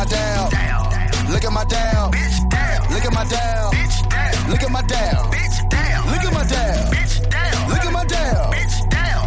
my 0.02 0.08
down. 0.08 0.50
Look 1.30 1.44
at 1.46 1.52
my 1.52 1.64
down. 1.66 2.12
Look 2.90 3.06
at 3.06 3.14
my 3.14 3.24
down. 3.26 3.72
Look 4.50 4.64
at 4.64 4.72
my 4.72 4.82
down. 4.82 5.30
Look 6.10 6.24
at 6.24 6.34
my 6.34 6.44
down. 6.44 6.90
Look 7.70 7.86
at 7.86 7.94
my 7.94 8.06
down. 8.06 8.50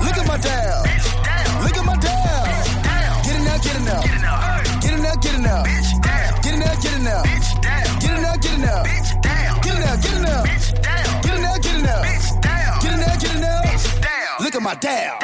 Look 0.03 0.17
at 0.19 0.27
my 0.27 0.37
down. 0.37 0.83
Look 1.63 1.77
at 1.77 1.85
my 1.85 1.97
down. 1.97 2.45
Get 3.23 3.37
it 3.37 3.45
now, 3.45 3.57
get 3.59 3.77
it 3.77 3.83
now. 3.85 4.03
Get 4.81 4.93
it 4.93 5.01
now, 5.01 5.15
get 5.15 5.35
it 5.35 5.41
now. 5.41 5.63
Get 6.43 6.55
it 6.55 6.59
now, 6.59 6.75
get 6.83 6.95
it 6.95 7.03
now. 7.03 7.23
Get 8.01 8.11
it 8.11 8.21
now, 8.21 8.37
get 8.37 8.53
it 8.53 8.59
now. 8.59 8.83
Get 9.63 9.75
it 9.75 9.81
now, 9.81 9.97
get 9.97 10.15
it 10.15 10.23
now. 10.23 10.43
Get 11.23 11.35
it 11.35 11.41
now, 11.41 11.57
get 11.57 11.75
it 11.75 11.83
now. 11.83 12.03
Get 12.83 12.93
it 12.93 12.99
now, 12.99 13.17
get 13.17 13.35
it 13.35 13.41
now. 13.41 13.63
Look 14.41 14.55
at 14.57 14.63
my 14.63 14.75
down. 14.75 15.19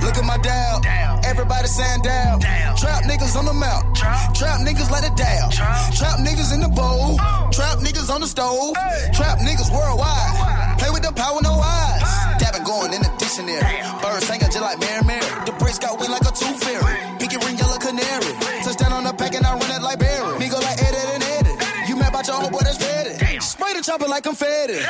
Look 0.00 0.16
at 0.16 0.24
my 0.24 0.38
down. 0.38 0.82
Everybody 1.24 1.66
saying 1.68 2.00
down. 2.02 2.40
Trap 2.82 3.04
niggas 3.04 3.38
on 3.38 3.44
the 3.46 3.54
mount. 3.54 3.94
Trap 3.94 4.66
niggas 4.66 4.90
let 4.90 5.06
it 5.06 5.14
down. 5.14 5.52
Trap 5.94 6.18
niggas 6.18 6.52
in 6.52 6.58
the 6.58 6.68
bowl. 6.68 7.14
Trap 7.54 7.78
niggas 7.78 8.10
on 8.10 8.20
the 8.22 8.26
stove. 8.26 8.74
Trap 9.14 9.38
niggas 9.38 9.70
worldwide. 9.70 10.78
Play 10.82 10.90
with 10.90 11.06
the 11.06 11.12
power, 11.14 11.38
no 11.46 11.62
eyes. 11.62 12.02
Dabbing 12.42 12.64
going 12.64 12.92
in 12.92 13.00
the 13.06 13.12
dictionary. 13.22 13.62
Birds 14.02 14.26
singing 14.26 14.50
just 14.50 14.60
like 14.60 14.80
Mary 14.80 14.98
Mary. 15.06 15.22
The 15.46 15.54
bricks 15.62 15.78
got 15.78 15.94
wind 16.00 16.10
like 16.10 16.26
a 16.26 16.34
tooth 16.34 16.58
fairy. 16.58 16.98
Pinky 17.22 17.38
ring, 17.46 17.54
yellow 17.54 17.78
canary. 17.78 18.34
Touchdown 18.66 18.90
on 18.90 19.04
the 19.04 19.14
pack 19.14 19.38
and 19.38 19.46
I 19.46 19.54
run 19.54 19.70
it 19.70 19.80
like 19.80 20.00
Barry. 20.02 20.36
Me 20.42 20.50
go 20.50 20.58
like 20.58 20.82
Eddie 20.82 21.06
and 21.14 21.22
Eddie. 21.22 21.54
You 21.86 21.94
mad 21.94 22.10
about 22.10 22.26
your 22.26 22.34
homeboy 22.42 22.66
that's 22.66 22.82
ready. 22.82 23.38
Spray 23.38 23.74
the 23.78 23.82
chopper 23.86 24.10
like 24.10 24.24
confetti. 24.24 24.82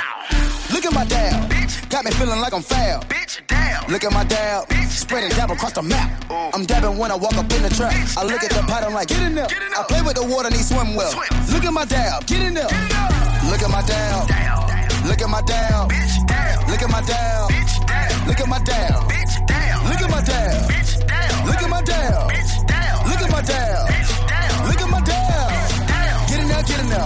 Look 0.73 0.87
at 0.89 0.95
my 0.97 1.05
dial. 1.05 1.45
Got 1.93 2.07
me 2.07 2.11
feeling 2.13 2.41
like 2.41 2.55
I'm 2.57 2.63
foul. 2.63 3.05
Look 3.93 4.05
at 4.05 4.13
my 4.15 4.25
dial. 4.25 4.65
Spread 4.89 5.25
and 5.25 5.35
dab 5.35 5.51
across 5.51 5.73
the 5.73 5.83
map. 5.83 6.09
I'm 6.31 6.65
dabbing 6.65 6.97
when 6.97 7.11
I 7.11 7.15
walk 7.15 7.37
up 7.37 7.45
in 7.53 7.63
the 7.63 7.69
trap. 7.69 7.93
I 8.17 8.25
look 8.25 8.43
at 8.43 8.49
the 8.51 8.65
pattern 8.65 8.95
like, 8.95 9.09
get 9.09 9.21
in 9.21 9.35
there. 9.35 9.45
I 9.45 9.85
play 9.85 10.01
with 10.01 10.17
the 10.17 10.25
water, 10.25 10.49
need 10.49 10.65
swim 10.65 10.95
well. 10.95 11.13
Look 11.53 11.63
at 11.63 11.75
my 11.75 11.85
dial. 11.85 12.23
Get 12.25 12.41
in 12.41 12.55
there. 12.55 12.73
Look 13.53 13.61
at 13.61 13.69
my 13.69 13.85
dial. 13.85 14.25
Look 15.05 15.21
at 15.21 15.29
my 15.29 15.43
dial. 15.45 15.93
Look 16.73 16.81
at 16.81 16.89
my 16.89 17.03
dial. 17.05 17.53
Look 18.25 18.41
at 18.41 18.49
my 18.49 18.59
dial. 18.65 19.05
Look 19.85 20.01
at 20.01 20.09
my 20.09 20.23
dial. 20.25 20.65
Look 21.45 21.61
at 21.61 21.69
my 21.69 21.83
dial. 21.85 22.33
Look 23.05 23.21
at 23.21 23.29
my 23.29 23.43
dial. 23.45 23.85
Look 24.73 24.81
at 24.81 24.89
my 24.89 25.01
dial. 25.05 25.53
Get 26.33 26.41
in 26.41 26.49
there, 26.49 26.63
get 26.65 26.81
in 26.81 26.89
there. 26.89 27.05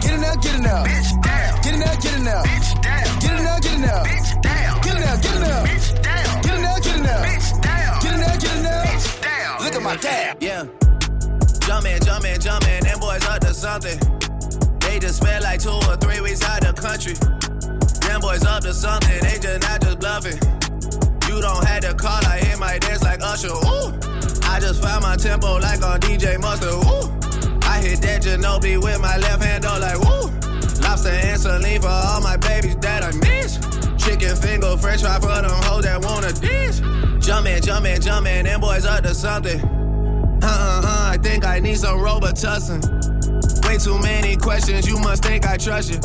Get 0.00 0.14
in 0.16 0.20
there, 0.24 0.36
get 0.40 0.54
in 0.56 0.62
there. 0.64 0.84
Get 1.60 1.74
in 1.76 1.80
there, 1.84 1.96
get 2.00 2.16
in 2.16 2.24
there. 2.24 2.44
Get 3.20 3.32
in 3.36 3.44
there, 3.44 3.60
get 3.60 3.74
in 3.74 3.82
there. 3.82 4.27
My. 9.96 10.36
Yeah. 10.40 10.64
Jumpin', 11.64 12.00
jumpin', 12.02 12.40
jumpin', 12.40 12.84
them 12.84 13.00
boys 13.00 13.24
up 13.24 13.40
to 13.40 13.54
something. 13.54 13.98
They 14.80 14.98
just 14.98 15.16
spent 15.16 15.42
like 15.42 15.60
two 15.60 15.70
or 15.70 15.96
three 15.96 16.20
weeks 16.20 16.42
out 16.44 16.60
the 16.60 16.72
country. 16.72 17.14
Them 18.06 18.20
boys 18.20 18.44
up 18.44 18.62
to 18.64 18.74
something, 18.74 19.20
they 19.22 19.38
just 19.38 19.62
not 19.62 19.80
just 19.80 19.98
bluffing. 19.98 20.38
You 21.28 21.40
don't 21.40 21.64
have 21.64 21.82
to 21.82 21.94
call, 21.94 22.20
I 22.26 22.38
hit 22.38 22.58
my 22.58 22.78
dance 22.78 23.02
like 23.02 23.20
Usher. 23.22 23.48
Ooh. 23.48 23.92
I 24.44 24.60
just 24.60 24.82
found 24.82 25.02
my 25.02 25.16
tempo 25.16 25.56
like 25.58 25.82
on 25.82 26.00
DJ 26.00 26.38
Mustard. 26.38 26.72
Ooh. 26.72 27.08
I 27.62 27.80
hit 27.80 28.00
that 28.02 28.22
Ginobili 28.22 28.82
with 28.82 29.00
my 29.00 29.16
left 29.16 29.42
hand, 29.42 29.64
though, 29.64 29.78
like 29.78 29.98
woo. 30.00 30.28
Lobster 30.82 31.10
and 31.10 31.40
saline 31.40 31.80
for 31.80 31.88
all 31.88 32.20
my 32.20 32.36
babies 32.36 32.76
that 32.76 33.02
I 33.02 33.12
miss. 33.12 33.56
Chicken 34.04 34.36
finger, 34.36 34.76
french 34.76 35.02
fry 35.02 35.18
for 35.20 35.28
them 35.28 35.44
hoes 35.64 35.84
that 35.84 36.02
wanna 36.02 36.32
dance. 36.32 37.07
Jumpin', 37.28 37.60
jumpin', 37.60 38.00
jumpin', 38.00 38.44
them 38.46 38.58
boys 38.58 38.86
up 38.86 39.02
to 39.02 39.12
something. 39.12 39.60
Uh-uh-uh, 39.60 41.12
I 41.12 41.18
think 41.22 41.44
I 41.44 41.58
need 41.58 41.76
some 41.76 41.98
Robitussin. 41.98 42.80
Way 43.68 43.76
too 43.76 43.98
many 43.98 44.34
questions, 44.34 44.88
you 44.88 44.98
must 44.98 45.24
think 45.24 45.46
I 45.46 45.58
trust 45.58 45.90
you. 45.90 46.00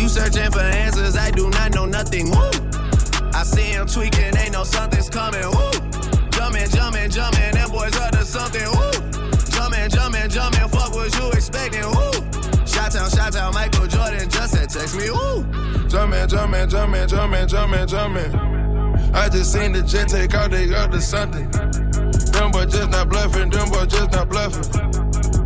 You 0.00 0.08
searching 0.08 0.48
for 0.52 0.60
answers, 0.60 1.16
I 1.16 1.32
do 1.32 1.50
not 1.50 1.74
know 1.74 1.86
nothing. 1.86 2.30
Woo! 2.30 2.50
I 3.34 3.42
see 3.42 3.72
him 3.74 3.88
tweaking, 3.88 4.36
ain't 4.36 4.52
no 4.52 4.62
something's 4.62 5.10
coming. 5.10 5.42
Woo! 5.42 5.72
Jumpin', 6.30 6.70
jumpin', 6.70 7.10
jumpin', 7.10 7.54
them 7.54 7.70
boys 7.72 7.96
up 7.96 8.12
to 8.12 8.24
something. 8.24 8.62
Woo! 8.62 8.92
Jumpin', 9.50 9.90
jumpin', 9.90 10.30
jumpin', 10.30 10.68
fuck 10.68 10.94
what 10.94 11.12
you 11.18 11.30
expecting. 11.32 11.82
Woo! 11.82 12.12
Shot 12.64 12.92
town, 12.92 13.10
shot 13.10 13.32
town, 13.32 13.54
Michael 13.54 13.77
said 14.48 14.68
text 14.70 14.96
me. 14.96 15.10
Woo! 15.10 15.44
Jumpin', 15.88 16.28
jumpin', 16.28 16.68
jumpin', 16.68 17.08
jumpin', 17.08 17.48
jumpin', 17.48 17.86
jumpin'. 17.86 19.14
I 19.14 19.28
just 19.28 19.52
seen 19.52 19.72
the 19.72 19.82
jet 19.82 20.08
take 20.08 20.34
out, 20.34 20.50
they 20.50 20.74
up 20.74 20.90
to 20.90 21.00
something. 21.00 21.50
Them 22.32 22.50
boys 22.50 22.72
just 22.72 22.90
not 22.90 23.08
bluffing, 23.08 23.50
them 23.50 23.68
boys 23.70 23.86
just 23.86 24.10
not 24.12 24.28
bluffing. 24.28 24.64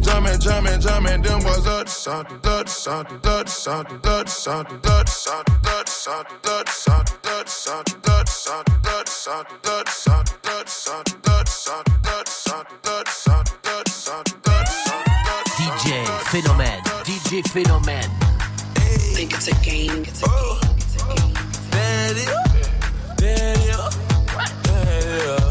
Jumpin', 0.02 0.40
jumpin', 0.40 0.80
jumpin', 0.80 1.22
them 1.22 1.40
boys 1.42 1.66
up 1.66 1.86
to 1.86 1.92
something, 1.92 2.38
up 2.44 2.66
to 2.66 2.72
something, 2.72 3.20
up 3.24 3.46
to 3.46 3.52
something, 3.52 4.00
up 4.04 4.26
to 4.26 4.32
something, 4.32 4.80
up 4.84 5.06
to 5.06 5.12
something, 5.12 5.56
up 5.66 5.86
to 5.86 5.92
something, 5.92 6.36
up 6.44 6.66
to 6.66 6.72
something, 6.72 7.16
up 7.24 7.46
to 7.46 7.52
something, 7.52 7.96
up 8.04 8.64
to 8.64 8.72
something, 8.72 8.76
up 8.86 9.04
to 9.04 9.12
something, 9.12 9.56
up 9.64 9.84
to 9.84 9.92
something, 9.92 10.42
up 10.44 10.66
to 10.66 10.72
something, 10.72 11.20
up 11.24 11.44
to 11.44 11.44
something, 11.44 11.44
up 11.44 11.44
to 11.44 11.52
something, 11.52 11.96
up 12.06 12.24
to 12.24 12.32
something, 12.32 12.76
up 12.84 13.04
to 13.04 13.12
something, 13.12 13.56
up 13.66 13.84
to 13.84 13.92
something. 13.92 14.42
DJ 15.56 16.04
PhenoMen, 16.30 16.80
DJ 17.04 17.42
PhenoMen. 17.42 18.31
Think 18.98 19.32
it's 19.34 19.48
a 19.48 19.54
game. 19.64 20.02
It's 20.02 20.22
a 20.22 20.26
game. 20.26 21.34
Daddy, 21.70 22.24
daddy, 23.16 23.72
daddy, 24.62 25.41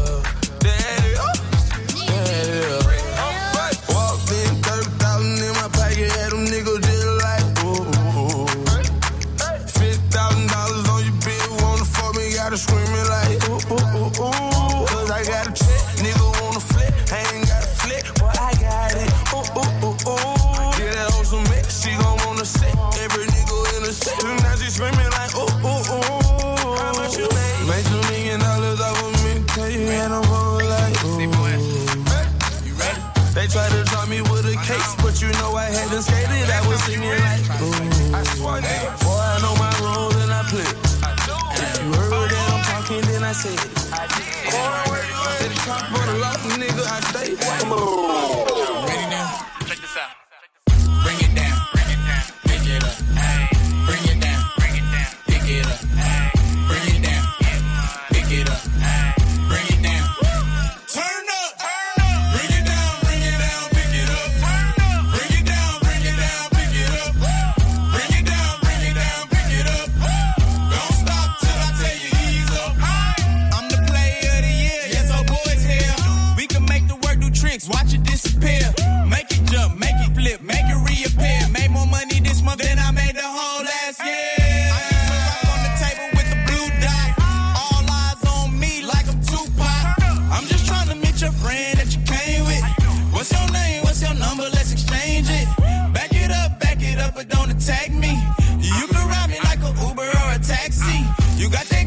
You 101.42 101.50
got 101.50 101.66
that 101.70 101.81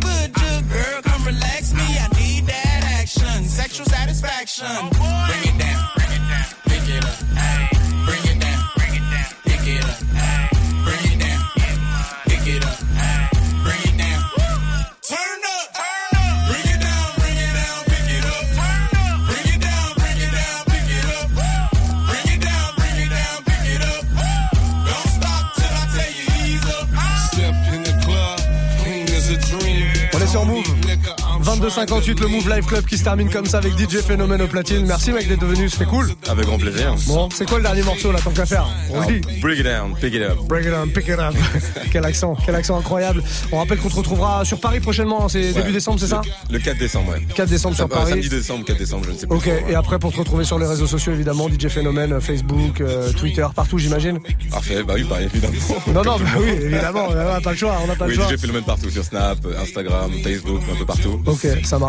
22-58, 31.96 32.22
le 32.22 32.28
Move 32.28 32.50
Live 32.50 32.66
Club 32.66 32.86
qui 32.86 32.98
se 32.98 33.04
termine 33.04 33.30
comme 33.30 33.46
ça 33.46 33.60
avec 33.60 33.78
DJ 33.78 34.02
Phénomène 34.02 34.42
au 34.42 34.48
platine. 34.48 34.86
Merci 34.86 35.14
mec 35.14 35.30
d'être 35.30 35.46
venu, 35.46 35.70
c'était 35.70 35.86
cool. 35.86 36.08
Avec 36.28 36.46
grand 36.46 36.58
plaisir. 36.58 36.94
Bon, 37.08 37.30
c'est 37.34 37.48
quoi 37.48 37.58
le 37.58 37.64
dernier 37.64 37.84
morceau 37.84 38.12
là, 38.12 38.20
tant 38.22 38.32
qu'à 38.32 38.46
faire? 38.46 38.68
On 38.92 39.02
dit. 39.06 39.22
Break 39.42 39.60
it 39.60 39.64
down, 39.66 39.96
pick 39.96 40.14
it 40.14 40.22
up. 40.22 40.38
Break 40.48 40.66
it 40.66 40.74
up, 40.74 40.90
pick 40.94 41.08
it 41.08 41.20
up. 41.20 41.34
quel 41.92 42.04
accent, 42.04 42.36
quel 42.46 42.56
accent 42.56 42.78
incroyable. 42.78 43.24
On 43.52 43.60
rappelle 43.60 43.78
qu'on 43.78 43.90
te 43.90 43.96
retrouvera 43.96 44.44
sur 44.44 44.60
Paris 44.60 44.82
prochainement, 44.82 45.26
hein, 45.26 45.30
c'est 45.30 45.54
début 45.54 45.72
décembre, 45.72 46.00
c'est 46.00 46.08
ça? 46.08 46.22
Le 46.50 46.60
4 46.60 46.78
décembre, 46.78 47.12
ouais. 47.12 47.22
4 47.34 47.50
décembre 47.50 47.76
sur 47.76 47.88
Paris. 47.88 48.12
Samedi 48.12 48.30
décembre, 48.30 48.66
4 48.66 48.78
décembre, 48.78 49.06
je 49.06 49.12
ne 49.12 49.18
sais 49.18 49.28
pas. 49.28 49.36
Ok, 49.36 49.48
et 49.48 49.76
après 49.76 49.98
pour 49.98 50.12
te 50.12 50.18
retrouver 50.18 50.44
sur 50.44 50.60
les 50.60 50.68
réseaux 50.68 50.88
sociaux 50.88 51.14
évidemment, 51.14 51.48
DJ 51.48 51.70
Phénomène, 51.70 52.14
euh, 52.14 52.20
Facebook, 52.20 52.82
euh, 52.82 53.14
Twitter, 53.14 53.46
partout 53.56 53.78
j'imagine. 53.78 54.20
Parfait, 54.52 54.84
bah 54.84 54.96
oui, 54.98 55.06
bah, 55.10 55.22
évidemment. 55.22 55.54
Non, 55.88 56.04
non, 56.04 56.18
bah 56.18 56.26
oui, 56.40 56.50
évidemment, 56.62 57.08
on 57.10 57.14
n'a 57.14 57.40
pas 57.40 57.52
le 57.52 57.58
choix, 57.58 57.78
on 57.82 57.88
n'a 57.88 57.96
pas 57.96 58.06
Oui, 58.06 58.16
le 58.16 58.22
choix. 58.22 58.34
DJ 58.34 58.38
Phénomène 58.38 58.64
partout, 58.64 58.90
sur 58.90 59.04
Snap, 59.06 59.38
Instagram, 59.62 60.12
Facebook, 60.22 60.62
un 60.70 60.76
peu 60.76 60.86
partout. 60.86 61.22
Ok, 61.26 61.48
ça 61.64 61.80
marche. 61.80 61.85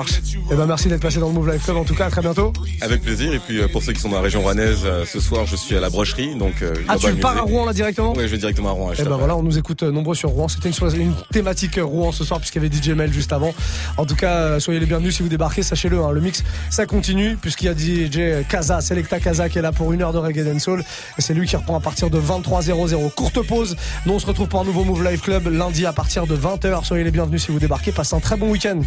Et 0.51 0.55
ben 0.55 0.67
merci 0.67 0.89
d'être 0.89 1.01
passé 1.03 1.19
dans 1.19 1.29
le 1.29 1.35
Move 1.35 1.51
Live 1.51 1.63
Club 1.63 1.77
en 1.77 1.85
tout 1.85 1.95
cas, 1.95 2.07
à 2.07 2.11
très 2.11 2.21
bientôt. 2.21 2.53
Avec 2.81 3.03
plaisir. 3.03 3.33
Et 3.33 3.39
puis 3.39 3.61
euh, 3.61 3.69
pour 3.69 3.83
ceux 3.83 3.93
qui 3.93 4.01
sont 4.01 4.09
dans 4.09 4.17
la 4.17 4.23
région 4.23 4.43
rouennaise, 4.43 4.81
euh, 4.85 5.05
ce 5.05 5.21
soir 5.21 5.47
je 5.47 5.57
suis 5.57 5.77
à 5.77 5.81
la 5.81 5.91
brocherie. 5.91 6.35
Donc, 6.35 6.63
euh, 6.63 6.75
Ah, 6.89 6.97
tu 6.99 7.13
pars 7.15 7.37
à. 7.37 7.41
Rouen 7.41 7.65
là 7.67 7.73
directement 7.73 8.13
Oui, 8.17 8.23
je 8.25 8.29
vais 8.29 8.39
directement 8.39 8.71
à 8.71 8.73
Rouen. 8.73 8.93
Et 8.93 8.97
juste 8.97 9.09
ben 9.09 9.17
voilà, 9.17 9.37
on 9.37 9.43
nous 9.43 9.59
écoute 9.59 9.83
nombreux 9.83 10.15
sur 10.15 10.31
Rouen. 10.31 10.49
C'était 10.49 10.71
une, 10.71 11.01
une 11.01 11.15
thématique 11.33 11.79
Rouen 11.83 12.13
ce 12.13 12.25
soir 12.25 12.41
puisqu'il 12.41 12.63
y 12.63 12.67
avait 12.67 12.75
DJ 12.75 12.91
Mel 12.91 13.13
juste 13.13 13.33
avant. 13.33 13.55
En 13.97 14.05
tout 14.05 14.17
cas, 14.17 14.59
soyez 14.61 14.81
les 14.81 14.87
bienvenus 14.87 15.17
si 15.17 15.23
vous 15.23 15.29
débarquez, 15.29 15.63
sachez-le, 15.63 16.01
hein, 16.01 16.11
le 16.13 16.21
mix 16.21 16.43
ça 16.71 16.87
continue 16.87 17.37
puisqu'il 17.37 17.67
y 17.67 17.69
a 17.69 17.75
DJ 17.75 18.47
Kaza, 18.49 18.81
Selecta 18.81 19.21
Kaza 19.21 19.49
qui 19.49 19.59
est 19.59 19.63
là 19.63 19.73
pour 19.73 19.93
une 19.93 20.03
heure 20.03 20.13
de 20.13 20.19
reggae 20.19 20.45
dancehall 20.45 20.81
et 21.19 21.23
c'est 21.23 21.35
lui 21.35 21.47
qui 21.47 21.57
reprend 21.57 21.77
à 21.77 21.81
partir 21.81 22.11
de 22.11 22.21
23h00. 22.21 23.11
Courte 23.13 23.41
pause. 23.47 23.77
Nous 24.05 24.13
on 24.15 24.19
se 24.19 24.27
retrouve 24.27 24.49
pour 24.49 24.61
un 24.61 24.65
nouveau 24.65 24.85
Move 24.85 25.05
Live 25.05 25.21
Club 25.21 25.47
lundi 25.49 25.87
à 25.87 25.93
partir 25.93 26.27
de 26.27 26.37
20h. 26.37 26.85
Soyez 26.85 27.05
les 27.05 27.11
bienvenus 27.11 27.45
si 27.45 27.53
vous 27.53 27.59
débarquez. 27.59 27.93
Passez 27.93 28.15
un 28.15 28.21
très 28.21 28.37
bon 28.37 28.51
week-end. 28.51 28.81